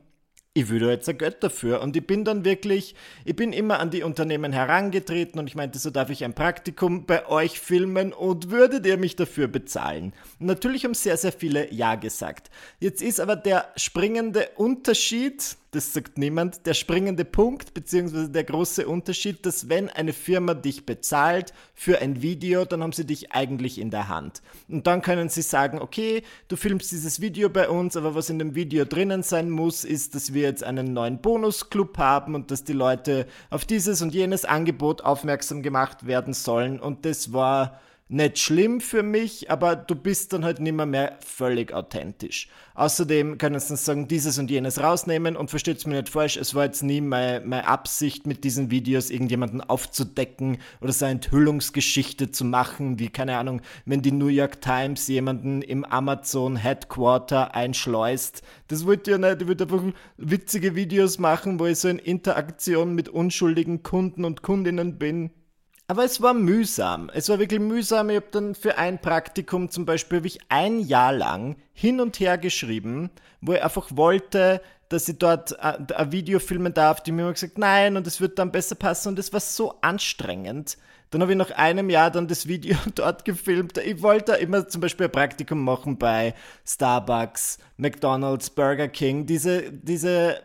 Ich 0.55 0.69
da 0.69 0.89
jetzt 0.89 1.10
ein 1.10 1.17
Geld 1.17 1.43
dafür. 1.43 1.81
Und 1.81 1.95
ich 1.95 2.05
bin 2.05 2.24
dann 2.24 2.45
wirklich, 2.45 2.95
ich 3.25 3.36
bin 3.36 3.53
immer 3.53 3.79
an 3.79 3.89
die 3.89 4.03
Unternehmen 4.03 4.53
herangetreten 4.53 5.39
und 5.39 5.48
ich 5.48 5.55
meinte, 5.55 5.79
so 5.79 5.89
darf 5.89 6.12
ich 6.12 6.24
ein 6.24 6.36
Praktikum 6.36 7.05
bei 7.05 7.27
euch 7.27 7.60
filmen 7.60 8.13
und 8.13 8.51
würdet 8.51 8.86
ihr 8.86 8.98
mich 8.98 9.15
dafür 9.15 9.48
bezahlen? 9.48 10.13
Und 10.39 10.45
natürlich 10.45 10.86
haben 10.86 10.93
sehr, 10.93 11.17
sehr 11.17 11.31
viele 11.31 11.74
Ja 11.74 11.95
gesagt. 11.95 12.51
Jetzt 12.79 13.01
ist 13.01 13.19
aber 13.19 13.36
der 13.36 13.67
springende 13.77 14.50
Unterschied, 14.55 15.57
das 15.74 15.92
sagt 15.92 16.20
niemand, 16.20 16.68
der 16.68 16.75
springende 16.75 17.25
Punkt 17.25 17.74
beziehungsweise 17.74 18.30
der 18.30 18.44
große 18.44 18.88
Unterschied, 18.88 19.44
dass 19.46 19.70
wenn 19.70 19.89
eine 19.89 20.13
Firma 20.13 20.53
dich 20.53 20.86
bezahlt 20.86 21.51
für 21.74 22.00
ein 22.00 22.22
Video, 22.22 22.63
dann 22.63 22.84
haben 22.84 22.92
sie 22.92 23.06
dich 23.06 23.32
eigentlich 23.32 23.80
in 23.80 23.89
der 23.89 24.08
Hand. 24.08 24.44
Und 24.70 24.86
dann 24.86 25.01
können 25.01 25.30
sie 25.30 25.42
sagen, 25.42 25.80
okay, 25.80 26.22
du 26.48 26.56
filmst 26.56 26.92
dieses 26.92 27.22
Video 27.22 27.50
bei 27.50 27.68
uns, 27.70 27.98
aber 27.98 28.13
was 28.13 28.30
in 28.30 28.38
dem 28.38 28.53
Video 28.53 28.86
drinnen 28.86 29.24
sein 29.24 29.50
muss, 29.50 29.84
ist, 29.84 30.13
dass 30.13 30.34
wir 30.34 30.44
jetzt 30.44 30.63
einen 30.63 30.94
neuen 30.94 31.20
Bonusclub 31.20 31.98
haben 31.98 32.36
und 32.36 32.51
dass 32.51 32.63
die 32.63 32.74
Leute 32.74 33.25
auf 33.50 33.65
dieses 33.65 34.03
und 34.03 34.13
jenes 34.13 34.46
Angebot 34.46 35.01
aufmerksam 35.01 35.63
gemacht 35.63 36.06
werden 36.06 36.36
sollen. 36.36 36.80
Und 36.80 37.03
das 37.06 37.34
war 37.34 37.80
nicht 38.10 38.38
schlimm 38.38 38.81
für 38.81 39.01
mich, 39.01 39.50
aber 39.50 39.75
du 39.75 39.95
bist 39.95 40.33
dann 40.33 40.43
halt 40.43 40.60
nicht 40.60 40.74
mehr, 40.74 41.17
völlig 41.25 41.74
authentisch. 41.74 42.48
Außerdem 42.75 43.38
können 43.38 43.60
sie 43.60 43.75
sagen, 43.77 44.07
dieses 44.07 44.38
und 44.38 44.51
jenes 44.51 44.81
rausnehmen 44.81 45.36
und 45.36 45.50
versteht 45.50 45.77
es 45.77 45.88
mir 45.88 45.95
nicht 45.95 46.10
falsch, 46.10 46.38
es 46.38 46.53
war 46.53 46.65
jetzt 46.65 46.83
nie 46.83 47.01
meine, 47.01 47.45
meine 47.45 47.67
Absicht 47.67 48.27
mit 48.27 48.43
diesen 48.43 48.72
Videos 48.72 49.10
irgendjemanden 49.10 49.62
aufzudecken 49.62 50.57
oder 50.81 50.91
so 50.91 51.05
eine 51.05 51.13
Enthüllungsgeschichte 51.13 52.31
zu 52.31 52.45
machen, 52.45 53.00
wie 53.00 53.10
keine 53.10 53.38
Ahnung, 53.38 53.62
wenn 53.86 54.01
die 54.01 54.12
New 54.12 54.27
York 54.27 54.60
Times 54.62 55.07
jemanden 55.07 55.62
im 55.62 55.86
Amazon 55.86 56.55
Headquarter 56.55 57.55
einschleust. 57.55 58.43
Das 58.67 58.86
wollte 58.86 59.12
ja 59.12 59.17
nicht, 59.17 59.41
ich 59.41 59.48
wollte 59.48 59.63
einfach 59.63 59.83
witzige 60.17 60.75
Videos 60.75 61.19
machen, 61.19 61.60
wo 61.60 61.67
ich 61.67 61.79
so 61.79 61.88
in 61.88 62.00
Interaktion 62.00 62.95
mit 62.95 63.07
unschuldigen 63.07 63.81
Kunden 63.81 64.25
und 64.25 64.41
Kundinnen 64.41 64.98
bin. 64.98 65.31
Aber 65.93 66.05
es 66.05 66.23
war 66.23 66.33
mühsam. 66.33 67.12
Es 67.13 67.29
war 67.29 67.38
wirklich 67.38 67.59
mühsam. 67.59 68.09
Ich 68.09 68.15
habe 68.15 68.25
dann 68.31 68.55
für 68.55 68.79
ein 68.79 69.00
Praktikum 69.00 69.69
zum 69.69 69.85
Beispiel 69.85 70.25
ich 70.25 70.39
ein 70.50 70.79
Jahr 70.79 71.13
lang 71.13 71.56
hin 71.71 72.01
und 72.01 72.19
her 72.19 72.39
geschrieben, 72.39 73.12
wo 73.41 73.53
ich 73.53 73.63
einfach 73.63 73.89
wollte, 73.91 74.60
dass 74.89 75.08
ich 75.08 75.19
dort 75.19 75.51
äh, 75.51 75.77
ein 75.93 76.12
Video 76.12 76.39
filmen 76.39 76.73
darf. 76.73 77.03
Die 77.03 77.12
mir 77.12 77.21
immer 77.21 77.34
gesagt, 77.34 77.60
nein, 77.60 77.95
und 77.95 78.08
es 78.08 78.19
wird 78.19 78.39
dann 78.39 78.51
besser 78.51 78.73
passen. 78.73 79.10
Und 79.10 79.19
es 79.19 79.32
war 79.34 79.39
so 79.39 79.75
anstrengend. 79.82 80.79
Dann 81.12 81.21
habe 81.21 81.34
ich 81.34 81.38
nach 81.38 81.51
einem 81.51 81.91
Jahr 81.91 82.10
dann 82.10 82.27
das 82.27 82.47
Video 82.47 82.75
dort 82.95 83.23
gefilmt. 83.23 83.77
Ich 83.77 84.01
wollte 84.01 84.32
immer 84.32 84.67
zum 84.67 84.82
Beispiel 84.82 85.06
ein 85.06 85.12
Praktikum 85.12 85.63
machen 85.63 85.99
bei 85.99 86.34
Starbucks, 86.65 87.60
McDonald's, 87.77 88.49
Burger 88.49 88.88
King, 88.88 89.27
diese, 89.27 89.71
diese, 89.71 90.41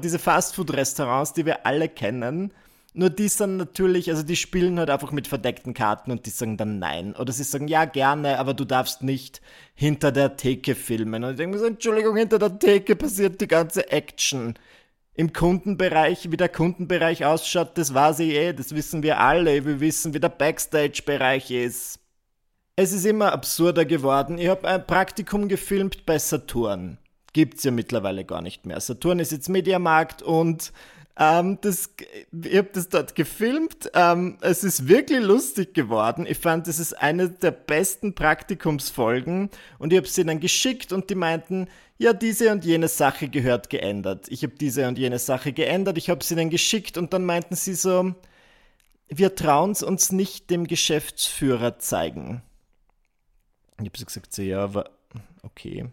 diese 0.00 0.18
Fastfood-Restaurants, 0.20 1.32
die 1.32 1.46
wir 1.46 1.66
alle 1.66 1.88
kennen. 1.88 2.52
Nur 2.92 3.10
die 3.10 3.28
sind 3.28 3.56
natürlich, 3.56 4.10
also 4.10 4.24
die 4.24 4.34
spielen 4.34 4.78
halt 4.78 4.90
einfach 4.90 5.12
mit 5.12 5.28
verdeckten 5.28 5.74
Karten 5.74 6.10
und 6.10 6.26
die 6.26 6.30
sagen 6.30 6.56
dann 6.56 6.80
nein. 6.80 7.14
Oder 7.14 7.32
sie 7.32 7.44
sagen, 7.44 7.68
ja, 7.68 7.84
gerne, 7.84 8.38
aber 8.38 8.52
du 8.52 8.64
darfst 8.64 9.02
nicht 9.02 9.40
hinter 9.74 10.10
der 10.10 10.36
Theke 10.36 10.74
filmen. 10.74 11.22
Und 11.22 11.32
ich 11.32 11.36
denke 11.36 11.56
mir 11.56 11.60
so, 11.60 11.66
Entschuldigung, 11.66 12.16
hinter 12.16 12.40
der 12.40 12.58
Theke 12.58 12.96
passiert 12.96 13.40
die 13.40 13.46
ganze 13.46 13.90
Action. 13.92 14.54
Im 15.14 15.32
Kundenbereich, 15.32 16.32
wie 16.32 16.36
der 16.36 16.48
Kundenbereich 16.48 17.24
ausschaut, 17.24 17.78
das 17.78 17.94
war 17.94 18.12
sie 18.12 18.34
eh, 18.34 18.52
das 18.52 18.74
wissen 18.74 19.04
wir 19.04 19.20
alle. 19.20 19.64
Wir 19.64 19.78
wissen, 19.78 20.12
wie 20.12 20.20
der 20.20 20.28
Backstage-Bereich 20.28 21.50
ist. 21.52 22.00
Es 22.74 22.92
ist 22.92 23.04
immer 23.04 23.32
absurder 23.32 23.84
geworden. 23.84 24.38
Ich 24.38 24.48
habe 24.48 24.66
ein 24.66 24.84
Praktikum 24.84 25.48
gefilmt 25.48 26.06
bei 26.06 26.18
Saturn. 26.18 26.98
Gibt's 27.32 27.62
ja 27.62 27.70
mittlerweile 27.70 28.24
gar 28.24 28.42
nicht 28.42 28.66
mehr. 28.66 28.80
Saturn 28.80 29.20
ist 29.20 29.30
jetzt 29.30 29.48
Mediamarkt 29.48 30.22
und 30.22 30.72
ähm, 31.20 31.58
das, 31.60 31.90
ich 32.32 32.56
habe 32.56 32.70
das 32.72 32.88
dort 32.88 33.14
gefilmt. 33.14 33.90
Ähm, 33.92 34.38
es 34.40 34.64
ist 34.64 34.88
wirklich 34.88 35.20
lustig 35.20 35.74
geworden. 35.74 36.24
Ich 36.26 36.38
fand, 36.38 36.66
das 36.66 36.78
ist 36.78 36.94
eine 36.94 37.28
der 37.28 37.50
besten 37.50 38.14
Praktikumsfolgen 38.14 39.50
und 39.78 39.92
ich 39.92 39.98
habe 39.98 40.08
sie 40.08 40.24
dann 40.24 40.40
geschickt 40.40 40.94
und 40.94 41.10
die 41.10 41.14
meinten, 41.14 41.68
ja, 41.98 42.14
diese 42.14 42.50
und 42.50 42.64
jene 42.64 42.88
Sache 42.88 43.28
gehört 43.28 43.68
geändert. 43.68 44.28
Ich 44.30 44.42
habe 44.42 44.54
diese 44.58 44.88
und 44.88 44.98
jene 44.98 45.18
Sache 45.18 45.52
geändert. 45.52 45.98
Ich 45.98 46.08
habe 46.08 46.24
sie 46.24 46.36
dann 46.36 46.48
geschickt 46.48 46.96
und 46.96 47.12
dann 47.12 47.26
meinten 47.26 47.54
sie 47.54 47.74
so, 47.74 48.14
wir 49.08 49.34
trauen 49.34 49.72
es 49.72 49.82
uns 49.82 50.10
nicht 50.12 50.48
dem 50.48 50.66
Geschäftsführer 50.66 51.78
zeigen. 51.78 52.40
Ich 53.78 53.86
habe 53.86 53.98
so 53.98 54.06
gesagt, 54.06 54.32
so, 54.32 54.40
ja, 54.40 54.64
aber 54.64 54.90
okay. 55.42 55.90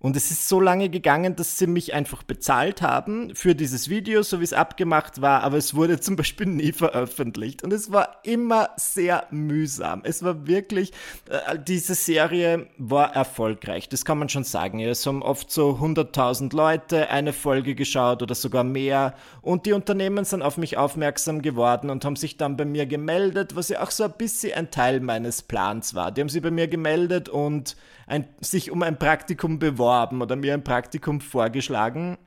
Und 0.00 0.16
es 0.16 0.30
ist 0.30 0.48
so 0.48 0.60
lange 0.60 0.90
gegangen, 0.90 1.34
dass 1.34 1.58
sie 1.58 1.66
mich 1.66 1.92
einfach 1.92 2.22
bezahlt 2.22 2.82
haben 2.82 3.34
für 3.34 3.56
dieses 3.56 3.88
Video, 3.88 4.22
so 4.22 4.38
wie 4.38 4.44
es 4.44 4.52
abgemacht 4.52 5.20
war, 5.20 5.42
aber 5.42 5.56
es 5.56 5.74
wurde 5.74 5.98
zum 6.00 6.14
Beispiel 6.14 6.46
nie 6.46 6.72
veröffentlicht. 6.72 7.64
Und 7.64 7.72
es 7.72 7.90
war 7.90 8.20
immer 8.22 8.70
sehr 8.76 9.26
mühsam. 9.30 10.02
Es 10.04 10.22
war 10.22 10.46
wirklich, 10.46 10.92
äh, 11.28 11.58
diese 11.58 11.96
Serie 11.96 12.68
war 12.78 13.14
erfolgreich, 13.14 13.88
das 13.88 14.04
kann 14.04 14.18
man 14.18 14.28
schon 14.28 14.44
sagen. 14.44 14.78
Es 14.78 15.04
haben 15.04 15.22
oft 15.22 15.50
so 15.50 15.70
100.000 15.80 16.54
Leute 16.54 17.10
eine 17.10 17.32
Folge 17.32 17.74
geschaut 17.74 18.22
oder 18.22 18.36
sogar 18.36 18.62
mehr. 18.62 19.14
Und 19.42 19.66
die 19.66 19.72
Unternehmen 19.72 20.24
sind 20.24 20.42
auf 20.42 20.58
mich 20.58 20.76
aufmerksam 20.76 21.42
geworden 21.42 21.90
und 21.90 22.04
haben 22.04 22.16
sich 22.16 22.36
dann 22.36 22.56
bei 22.56 22.64
mir 22.64 22.86
gemeldet, 22.86 23.56
was 23.56 23.68
ja 23.68 23.82
auch 23.82 23.90
so 23.90 24.04
ein 24.04 24.14
bisschen 24.16 24.54
ein 24.54 24.70
Teil 24.70 25.00
meines 25.00 25.42
Plans 25.42 25.94
war. 25.94 26.12
Die 26.12 26.20
haben 26.20 26.28
sich 26.28 26.42
bei 26.42 26.52
mir 26.52 26.68
gemeldet 26.68 27.28
und 27.28 27.76
ein, 28.08 28.28
sich 28.40 28.70
um 28.70 28.82
ein 28.82 28.98
Praktikum 28.98 29.58
beworben 29.58 30.22
oder 30.22 30.34
mir 30.34 30.54
ein 30.54 30.64
Praktikum 30.64 31.20
vorgeschlagen. 31.20 32.18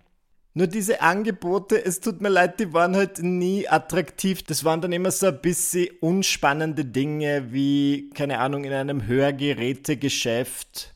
Nur 0.53 0.67
diese 0.67 1.01
Angebote, 1.01 1.83
es 1.83 2.01
tut 2.01 2.21
mir 2.21 2.29
leid, 2.29 2.59
die 2.59 2.73
waren 2.73 2.95
halt 2.95 3.19
nie 3.23 3.67
attraktiv. 3.67 4.43
Das 4.43 4.63
waren 4.63 4.81
dann 4.81 4.91
immer 4.91 5.11
so 5.11 5.27
ein 5.27 5.41
bisschen 5.41 5.89
unspannende 6.01 6.85
Dinge 6.85 7.51
wie, 7.51 8.09
keine 8.13 8.39
Ahnung, 8.39 8.65
in 8.65 8.73
einem 8.73 9.07
Hörgerätegeschäft. 9.07 10.93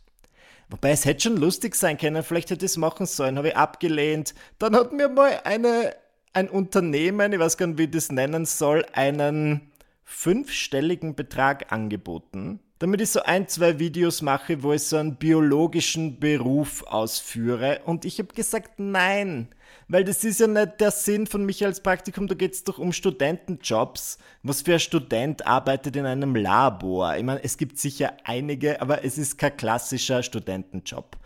Wobei 0.70 0.92
es 0.92 1.06
hätte 1.06 1.22
schon 1.22 1.38
lustig 1.38 1.76
sein 1.76 1.98
können, 1.98 2.24
vielleicht 2.24 2.50
hätte 2.50 2.66
ich 2.66 2.72
es 2.72 2.78
machen 2.78 3.06
sollen, 3.06 3.38
habe 3.38 3.50
ich 3.50 3.58
abgelehnt. 3.58 4.36
Dann 4.60 4.76
hat 4.76 4.92
mir 4.92 5.08
mal 5.10 5.40
eine, 5.46 5.96
ein 6.34 6.50
Unternehmen, 6.50 7.32
ich 7.32 7.40
weiß 7.40 7.58
gar 7.58 7.68
nicht, 7.68 7.80
wie 7.80 7.84
ich 7.84 7.92
das 7.92 8.12
nennen 8.12 8.46
soll, 8.46 8.86
einen 8.94 9.72
fünfstelligen 10.04 11.16
Betrag 11.16 11.72
angeboten 11.72 12.60
damit 12.80 13.02
ich 13.02 13.10
so 13.10 13.22
ein, 13.24 13.48
zwei 13.48 13.80
Videos 13.80 14.22
mache, 14.22 14.62
wo 14.62 14.74
ich 14.74 14.84
so 14.84 14.98
einen 14.98 15.16
biologischen 15.16 16.20
Beruf 16.20 16.84
ausführe. 16.84 17.82
Und 17.86 18.04
ich 18.04 18.20
habe 18.20 18.34
gesagt, 18.34 18.80
nein, 18.80 19.48
weil 19.88 20.04
das 20.04 20.24
ist 20.24 20.40
ja 20.40 20.48
nicht 20.48 20.82
der 20.82 20.92
Sinn 20.92 21.28
von 21.28 21.46
mich 21.46 21.64
als 21.64 21.82
Praktikum, 21.82 22.28
da 22.28 22.36
geht 22.36 22.54
es 22.54 22.64
doch 22.64 22.78
um 22.78 22.92
Studentenjobs. 22.92 24.18
Was 24.44 24.64
für 24.64 24.74
ein 24.74 24.80
Student 24.80 25.46
arbeitet 25.46 25.96
in 25.96 26.06
einem 26.06 26.36
Labor? 26.36 27.16
Ich 27.16 27.24
meine, 27.24 27.44
es 27.44 27.58
gibt 27.58 27.80
sicher 27.80 28.14
einige, 28.24 28.82
aber 28.82 29.06
es 29.06 29.18
ist 29.18 29.38
kein 29.38 29.56
klassischer 29.56 30.22
Studentenjob. 30.24 31.18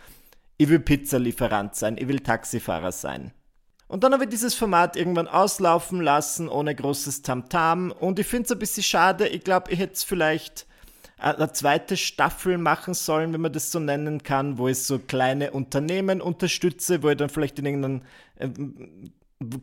Ich 0.57 0.69
will 0.69 0.79
Pizzalieferant 0.79 1.75
sein, 1.75 1.97
ich 1.97 2.07
will 2.07 2.19
Taxifahrer 2.19 2.91
sein. 2.91 3.31
Und 3.87 4.03
dann 4.03 4.13
habe 4.13 4.25
ich 4.25 4.29
dieses 4.29 4.53
Format 4.53 4.95
irgendwann 4.95 5.27
auslaufen 5.27 6.01
lassen, 6.01 6.47
ohne 6.47 6.75
großes 6.75 7.23
Tamtam. 7.23 7.91
-Tam. 7.91 7.91
Und 7.91 8.19
ich 8.19 8.27
finde 8.27 8.45
es 8.45 8.51
ein 8.51 8.59
bisschen 8.59 8.83
schade. 8.83 9.27
Ich 9.27 9.43
glaube, 9.43 9.71
ich 9.71 9.79
hätte 9.79 9.93
es 9.93 10.03
vielleicht 10.03 10.67
eine 11.19 11.51
zweite 11.51 11.97
Staffel 11.97 12.57
machen 12.57 12.93
sollen, 12.93 13.33
wenn 13.33 13.41
man 13.41 13.53
das 13.53 13.71
so 13.71 13.79
nennen 13.79 14.23
kann, 14.23 14.57
wo 14.57 14.67
ich 14.67 14.79
so 14.79 14.99
kleine 14.99 15.51
Unternehmen 15.51 16.21
unterstütze, 16.21 17.03
wo 17.03 17.09
ich 17.09 17.17
dann 17.17 17.29
vielleicht 17.29 17.59
in 17.59 17.65
irgendeinem 17.65 18.01
äh, 18.37 18.49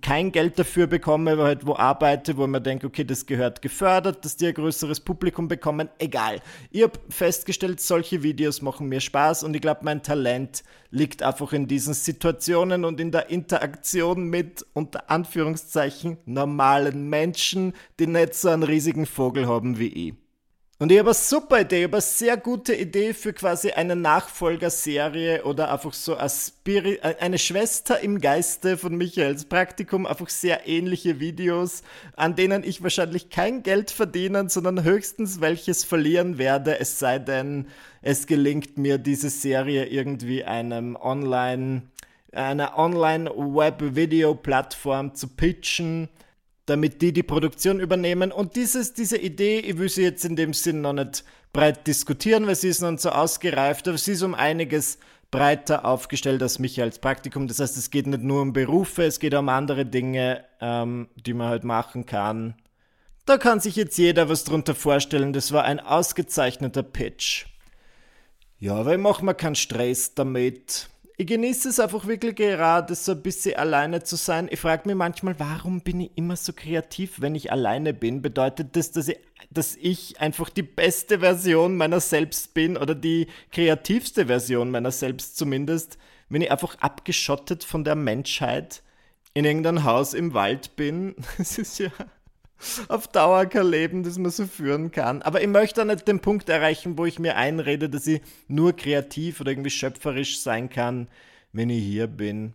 kein 0.01 0.33
Geld 0.33 0.59
dafür 0.59 0.87
bekomme, 0.87 1.33
aber 1.33 1.45
halt 1.45 1.67
wo 1.67 1.77
arbeite, 1.77 2.39
wo 2.39 2.47
man 2.47 2.63
denkt, 2.63 2.83
okay, 2.83 3.05
das 3.05 3.27
gehört 3.27 3.61
gefördert, 3.61 4.25
dass 4.25 4.37
die 4.37 4.47
ein 4.47 4.55
größeres 4.55 5.01
Publikum 5.01 5.49
bekommen, 5.49 5.91
egal. 5.99 6.41
Ich 6.71 6.83
habe 6.83 6.99
festgestellt, 7.11 7.81
solche 7.81 8.23
Videos 8.23 8.63
machen 8.63 8.89
mir 8.89 9.01
Spaß 9.01 9.43
und 9.43 9.55
ich 9.55 9.61
glaube, 9.61 9.81
mein 9.83 10.03
Talent 10.03 10.65
liegt 10.91 11.23
einfach 11.23 11.53
in 11.53 11.67
diesen 11.67 11.93
Situationen 11.93 12.87
und 12.87 13.01
in 13.01 13.13
der 13.13 13.29
Interaktion 13.29 14.25
mit, 14.31 14.65
unter 14.73 15.11
Anführungszeichen, 15.11 16.17
normalen 16.25 17.11
Menschen, 17.11 17.75
die 17.99 18.07
nicht 18.07 18.35
so 18.35 18.49
einen 18.49 18.63
riesigen 18.63 19.05
Vogel 19.05 19.47
haben 19.47 19.79
wie 19.79 20.09
ich. 20.09 20.26
Und 20.79 20.93
ich 20.93 20.99
habe 20.99 21.09
eine 21.09 21.15
super 21.15 21.63
Idee, 21.63 21.79
ich 21.79 21.85
habe 21.85 21.95
eine 21.95 22.03
sehr 22.03 22.37
gute 22.37 22.75
Idee 22.75 23.15
für 23.15 23.33
quasi 23.33 23.71
eine 23.71 23.97
Nachfolgerserie 23.97 25.43
oder 25.45 25.73
einfach 25.73 25.95
so 25.95 26.17
eine, 26.17 26.31
eine 27.19 27.39
Schwester 27.39 27.99
im 28.01 28.21
Geiste 28.21 28.77
von 28.77 28.95
Michaels 28.95 29.47
Praktikum, 29.47 30.05
einfach 30.05 30.29
sehr 30.29 30.69
ähnliche 30.69 31.19
Videos, 31.19 31.83
an 32.15 32.37
denen 32.37 32.63
ich 32.63 32.83
wahrscheinlich 32.83 33.31
kein 33.31 33.63
Geld 33.63 33.91
verdienen, 33.91 34.51
sondern 34.51 34.85
höchstens 34.85 35.41
welches 35.41 35.83
verlieren 35.83 36.37
werde, 36.37 36.79
es 36.79 36.99
sei 36.99 37.21
denn, 37.21 37.69
es 38.03 38.27
gelingt 38.27 38.77
mir 38.77 38.99
diese 38.99 39.31
Serie 39.31 39.87
irgendwie 39.87 40.45
einem 40.45 40.95
Online, 40.95 41.85
einer 42.33 42.77
Online-Web-Video-Plattform 42.77 45.15
zu 45.15 45.29
pitchen 45.29 46.11
damit 46.67 47.01
die 47.01 47.13
die 47.13 47.23
Produktion 47.23 47.81
übernehmen. 47.81 48.33
Und 48.33 48.57
dieses, 48.57 48.93
diese 48.93 49.17
Idee, 49.17 49.61
ich 49.61 49.79
will 49.79 49.89
sie 49.89 50.03
jetzt 50.03 50.25
in 50.25 50.37
dem 50.37 50.53
Sinn 50.53 50.81
noch 50.81 50.93
nicht 50.93 51.25
breit 51.53 51.87
diskutieren, 51.87 52.47
weil 52.47 52.57
sie 52.57 52.69
ist 52.69 52.83
noch 52.83 52.91
nicht 52.91 53.03
so 53.03 53.11
ausgereift, 53.11 53.89
aber 53.89 53.97
sie 53.97 54.13
ist 54.13 54.23
um 54.23 54.35
einiges 54.35 54.99
breiter 55.31 55.85
aufgestellt 55.85 56.43
als 56.43 56.59
mich 56.59 56.81
als 56.81 56.99
Praktikum. 56.99 57.49
Das 57.49 57.61
heißt, 57.61 57.77
es 57.77 57.91
geht 57.91 58.07
nicht 58.07 58.23
nur 58.23 58.43
um 58.43 58.53
Berufe, 58.53 59.05
es 59.05 59.21
geht 59.21 59.35
um 59.35 59.49
andere 59.49 59.87
Dinge, 59.87 60.45
ähm, 60.61 61.09
die 61.15 61.35
man 61.35 61.49
halt 61.49 61.65
machen 61.65 62.05
kann. 62.05 62.55
Da 63.27 63.39
kann 63.39 63.59
sich 63.61 63.75
jetzt 63.77 63.99
jeder 63.99 64.29
was 64.29 64.45
drunter 64.45 64.75
vorstellen. 64.75 65.33
Das 65.33 65.53
war 65.53 65.65
ein 65.65 65.81
ausgezeichneter 65.81 66.83
Pitch. 66.83 67.47
Ja, 68.59 68.85
weil 68.85 68.97
ich 68.97 69.03
mache 69.03 69.25
mir 69.25 69.35
keinen 69.35 69.57
Stress 69.57 70.15
damit 70.15 70.89
ich 71.19 71.27
genieße 71.27 71.71
es 71.71 71.81
einfach 71.81 72.07
wirklich 72.07 72.37
gerade, 72.37 72.95
so 72.95 73.13
ein 73.13 73.23
bisschen 73.23 73.57
alleine 73.57 74.03
zu 74.03 74.17
sein. 74.17 74.49
Ich 74.51 74.61
frage 74.61 74.87
mich 74.87 74.97
manchmal, 74.97 75.39
warum 75.39 75.81
bin 75.81 76.01
ich 76.01 76.11
immer 76.15 76.37
so 76.37 76.53
kreativ, 76.53 77.23
wenn 77.23 77.35
ich 77.35 77.51
alleine 77.51 77.95
bin? 77.95 78.21
Bedeutet 78.21 78.77
das, 78.77 78.93
dass 78.93 79.09
ich, 79.09 79.19
dass 79.51 79.77
ich 79.77 80.21
einfach 80.21 80.51
die 80.51 80.63
beste 80.63 81.21
Version 81.21 81.77
meiner 81.77 82.01
selbst 82.01 82.53
bin 82.53 82.77
oder 82.77 82.95
die 82.95 83.29
kreativste 83.51 84.27
Version 84.27 84.71
meiner 84.71 84.91
selbst 84.91 85.39
zumindest, 85.39 85.97
wenn 86.29 86.43
ich 86.43 86.51
einfach 86.51 86.79
abgeschottet 86.81 87.65
von 87.65 87.83
der 87.83 87.95
Menschheit 87.95 88.83
in 89.33 89.47
irgendeinem 89.47 89.85
Haus 89.85 90.13
im 90.13 90.35
Wald 90.35 90.77
bin? 90.77 91.15
Das 91.39 91.57
ist 91.57 91.79
ja 91.79 91.91
auf 92.89 93.09
Dauer 93.09 93.47
kein 93.47 93.67
Leben, 93.67 94.03
das 94.03 94.19
man 94.19 94.31
so 94.31 94.47
führen 94.47 94.91
kann. 94.91 95.23
Aber 95.23 95.41
ich 95.41 95.49
möchte 95.49 95.83
auch 95.83 95.87
nicht 95.87 96.09
den 96.09 96.21
Punkt 96.21 96.49
erreichen, 96.49 96.99
wo 96.99 97.05
ich 97.05 97.19
mir 97.19 97.37
einrede, 97.37 97.89
dass 97.89 98.07
ich 98.07 98.23
nur 98.49 98.75
kreativ 98.75 99.41
oder 99.41 99.51
irgendwie 99.51 99.71
schöpferisch 99.71 100.41
sein 100.41 100.69
kann, 100.69 101.09
wenn 101.53 101.71
ich 101.71 101.83
hier 101.83 102.07
bin. 102.07 102.55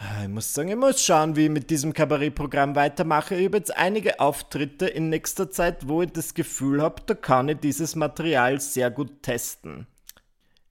Ah, 0.00 0.22
ich 0.22 0.28
muss 0.28 0.54
sagen, 0.54 0.68
ich 0.68 0.76
muss 0.76 1.02
schauen, 1.02 1.34
wie 1.34 1.46
ich 1.46 1.50
mit 1.50 1.70
diesem 1.70 1.92
Kabarettprogramm 1.92 2.76
weitermache. 2.76 3.34
Ich 3.34 3.46
habe 3.46 3.58
jetzt 3.58 3.76
einige 3.76 4.20
Auftritte 4.20 4.86
in 4.86 5.08
nächster 5.08 5.50
Zeit, 5.50 5.88
wo 5.88 6.02
ich 6.02 6.12
das 6.12 6.34
Gefühl 6.34 6.80
habe, 6.80 7.02
da 7.04 7.14
kann 7.14 7.48
ich 7.48 7.58
dieses 7.58 7.96
Material 7.96 8.60
sehr 8.60 8.92
gut 8.92 9.22
testen. 9.24 9.88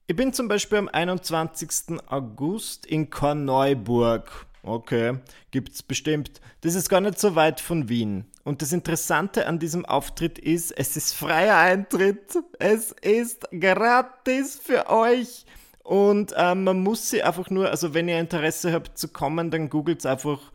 Ich 0.09 0.15
bin 0.15 0.31
zum 0.31 0.47
Beispiel 0.47 0.77
am 0.77 0.87
21. 0.87 1.99
August 2.07 2.85
in 2.85 3.09
Korneuburg. 3.09 4.46
Okay, 4.67 5.17
gibt's 5.51 5.81
bestimmt. 5.81 6.41
Das 6.59 6.75
ist 6.75 6.89
gar 6.89 6.99
nicht 6.99 7.17
so 7.17 7.35
weit 7.35 7.61
von 7.61 7.87
Wien. 7.87 8.25
Und 8.43 8.61
das 8.61 8.73
Interessante 8.73 9.47
an 9.47 9.59
diesem 9.59 9.85
Auftritt 9.85 10.37
ist, 10.37 10.71
es 10.71 10.97
ist 10.97 11.13
freier 11.13 11.55
Eintritt. 11.55 12.37
Es 12.59 12.91
ist 12.91 13.47
gratis 13.57 14.59
für 14.61 14.89
euch. 14.89 15.45
Und 15.83 16.33
äh, 16.35 16.53
man 16.53 16.81
muss 16.81 17.09
sie 17.09 17.23
einfach 17.23 17.49
nur, 17.49 17.69
also 17.69 17.93
wenn 17.93 18.09
ihr 18.09 18.19
Interesse 18.19 18.73
habt 18.73 18.97
zu 18.97 19.07
kommen, 19.07 19.51
dann 19.51 19.69
googelt 19.69 20.05
einfach 20.05 20.51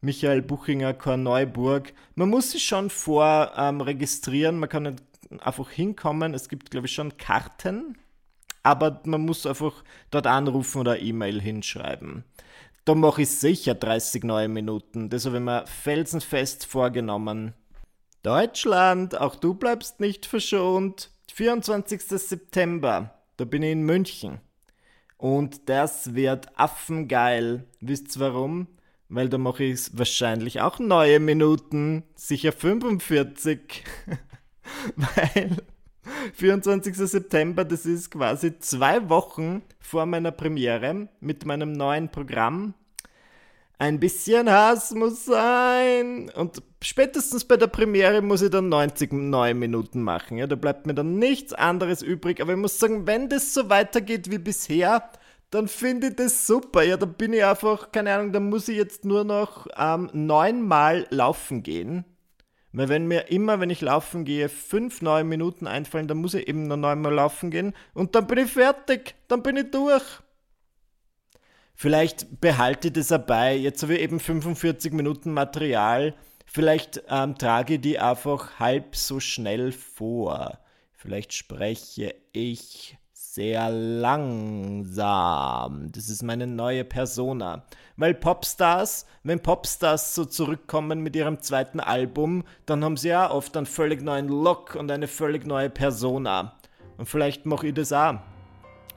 Michael 0.00 0.42
Buchinger 0.42 0.94
Korneuburg. 0.94 1.92
Man 2.14 2.30
muss 2.30 2.52
sich 2.52 2.62
schon 2.62 2.88
vor 2.88 3.50
ähm, 3.56 3.80
registrieren, 3.80 4.60
man 4.60 4.68
kann 4.68 4.84
nicht 4.84 5.02
einfach 5.40 5.72
hinkommen. 5.72 6.34
Es 6.34 6.48
gibt, 6.48 6.70
glaube 6.70 6.86
ich, 6.86 6.92
schon 6.92 7.16
Karten, 7.16 7.98
aber 8.62 9.00
man 9.06 9.22
muss 9.22 9.44
einfach 9.44 9.82
dort 10.12 10.28
anrufen 10.28 10.82
oder 10.82 11.00
E-Mail 11.00 11.40
hinschreiben. 11.40 12.22
Da 12.86 12.94
mache 12.94 13.22
ich 13.22 13.30
sicher 13.30 13.74
30 13.74 14.22
neue 14.22 14.46
Minuten. 14.48 15.10
Das 15.10 15.26
habe 15.26 15.38
ich 15.38 15.42
mir 15.42 15.66
felsenfest 15.66 16.66
vorgenommen. 16.66 17.52
Deutschland, 18.22 19.20
auch 19.20 19.34
du 19.34 19.54
bleibst 19.54 19.98
nicht 19.98 20.24
verschont. 20.24 21.10
24. 21.34 22.00
September, 22.00 23.20
da 23.38 23.44
bin 23.44 23.64
ich 23.64 23.72
in 23.72 23.82
München. 23.82 24.38
Und 25.18 25.68
das 25.68 26.14
wird 26.14 26.56
affengeil. 26.56 27.64
Wisst 27.80 28.16
ihr 28.16 28.20
warum? 28.20 28.68
Weil 29.08 29.30
da 29.30 29.38
mache 29.38 29.64
ich 29.64 29.98
wahrscheinlich 29.98 30.60
auch 30.60 30.78
neue 30.78 31.18
Minuten. 31.18 32.04
Sicher 32.14 32.52
45. 32.52 33.82
Weil 34.94 35.56
24. 36.34 36.96
September, 36.96 37.64
das 37.64 37.86
ist 37.86 38.10
quasi 38.10 38.58
zwei 38.58 39.08
Wochen 39.08 39.62
vor 39.78 40.06
meiner 40.06 40.30
Premiere 40.30 41.08
mit 41.20 41.44
meinem 41.44 41.72
neuen 41.72 42.10
Programm. 42.10 42.74
Ein 43.78 44.00
bisschen 44.00 44.50
Hass 44.50 44.94
muss 44.94 45.26
sein. 45.26 46.30
Und 46.34 46.62
spätestens 46.82 47.44
bei 47.44 47.58
der 47.58 47.66
Premiere 47.66 48.22
muss 48.22 48.40
ich 48.40 48.50
dann 48.50 48.70
90 48.70 49.12
neue 49.12 49.54
Minuten 49.54 50.02
machen. 50.02 50.38
Ja, 50.38 50.46
da 50.46 50.56
bleibt 50.56 50.86
mir 50.86 50.94
dann 50.94 51.18
nichts 51.18 51.52
anderes 51.52 52.00
übrig. 52.00 52.40
Aber 52.40 52.52
ich 52.52 52.58
muss 52.58 52.78
sagen, 52.78 53.06
wenn 53.06 53.28
das 53.28 53.52
so 53.52 53.68
weitergeht 53.68 54.30
wie 54.30 54.38
bisher, 54.38 55.10
dann 55.50 55.68
finde 55.68 56.08
ich 56.08 56.16
das 56.16 56.46
super. 56.46 56.82
Ja, 56.82 56.96
da 56.96 57.06
bin 57.06 57.34
ich 57.34 57.44
einfach, 57.44 57.92
keine 57.92 58.14
Ahnung, 58.14 58.32
dann 58.32 58.48
muss 58.48 58.68
ich 58.68 58.76
jetzt 58.76 59.04
nur 59.04 59.24
noch 59.24 59.66
ähm, 59.76 60.08
neunmal 60.14 61.06
laufen 61.10 61.62
gehen. 61.62 62.04
Weil 62.72 62.88
wenn 62.88 63.06
mir 63.06 63.30
immer, 63.30 63.60
wenn 63.60 63.70
ich 63.70 63.80
laufen 63.80 64.24
gehe, 64.24 64.48
fünf 64.48 65.00
neue 65.00 65.24
Minuten 65.24 65.66
einfallen, 65.66 66.08
dann 66.08 66.18
muss 66.18 66.34
ich 66.34 66.48
eben 66.48 66.64
noch 66.64 66.76
neunmal 66.76 67.14
laufen 67.14 67.50
gehen 67.50 67.74
und 67.94 68.14
dann 68.14 68.26
bin 68.26 68.38
ich 68.38 68.52
fertig, 68.52 69.14
dann 69.28 69.42
bin 69.42 69.56
ich 69.56 69.70
durch. 69.70 70.04
Vielleicht 71.74 72.40
behalte 72.40 72.88
ich 72.88 72.94
das 72.94 73.08
dabei. 73.08 73.54
Jetzt 73.54 73.82
habe 73.82 73.94
ich 73.94 74.00
eben 74.00 74.18
45 74.18 74.92
Minuten 74.92 75.32
Material. 75.32 76.14
Vielleicht 76.46 77.02
ähm, 77.08 77.36
trage 77.36 77.74
ich 77.74 77.80
die 77.82 77.98
einfach 77.98 78.58
halb 78.58 78.96
so 78.96 79.20
schnell 79.20 79.72
vor. 79.72 80.58
Vielleicht 80.92 81.34
spreche 81.34 82.14
ich 82.32 82.96
sehr 83.36 83.70
langsam. 83.70 85.92
Das 85.92 86.08
ist 86.08 86.22
meine 86.22 86.46
neue 86.46 86.84
Persona. 86.84 87.64
Weil 87.98 88.14
Popstars, 88.14 89.04
wenn 89.24 89.40
Popstars 89.40 90.14
so 90.14 90.24
zurückkommen 90.24 91.00
mit 91.00 91.14
ihrem 91.16 91.42
zweiten 91.42 91.78
Album, 91.78 92.44
dann 92.64 92.82
haben 92.82 92.96
sie 92.96 93.08
ja 93.08 93.30
oft 93.30 93.54
einen 93.58 93.66
völlig 93.66 94.00
neuen 94.00 94.28
Look 94.28 94.74
und 94.74 94.90
eine 94.90 95.06
völlig 95.06 95.46
neue 95.46 95.68
Persona. 95.68 96.54
Und 96.96 97.10
vielleicht 97.10 97.44
mache 97.44 97.66
ich 97.66 97.74
das 97.74 97.92
auch. 97.92 98.14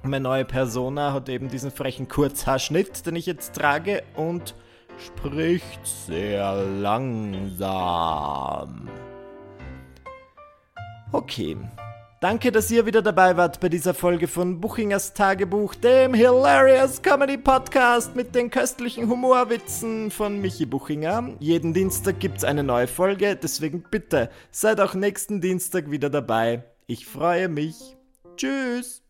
Meine 0.03 0.23
neue 0.23 0.45
Persona 0.45 1.11
hat 1.11 1.27
eben 1.27 1.49
diesen 1.49 1.71
frechen 1.71 2.07
Kurzhaarschnitt, 2.07 3.05
den 3.05 3.17
ich 3.17 3.25
jetzt 3.25 3.55
trage 3.55 4.03
und 4.15 4.55
spricht 4.97 5.85
sehr 5.85 6.63
langsam. 6.63 7.67
Okay, 11.11 11.57
Danke, 12.21 12.51
dass 12.51 12.69
ihr 12.69 12.85
wieder 12.85 13.01
dabei 13.01 13.37
wart 13.37 13.61
bei 13.61 13.69
dieser 13.69 13.93
Folge 13.93 14.27
von 14.27 14.59
Buchingers 14.59 15.13
Tagebuch, 15.13 15.73
dem 15.75 16.13
Hilarious 16.13 17.01
Comedy 17.01 17.37
Podcast 17.37 18.13
mit 18.13 18.35
den 18.35 18.49
köstlichen 18.49 19.07
Humorwitzen 19.07 20.11
von 20.11 20.41
Michi 20.41 20.65
Buchinger. 20.65 21.29
Jeden 21.39 21.73
Dienstag 21.73 22.19
gibt's 22.19 22.43
eine 22.43 22.61
neue 22.61 22.87
Folge, 22.87 23.37
deswegen 23.37 23.85
bitte 23.89 24.29
seid 24.51 24.81
auch 24.81 24.95
nächsten 24.95 25.39
Dienstag 25.39 25.91
wieder 25.91 26.09
dabei. 26.09 26.63
Ich 26.87 27.05
freue 27.05 27.47
mich. 27.47 27.95
Tschüss. 28.35 29.01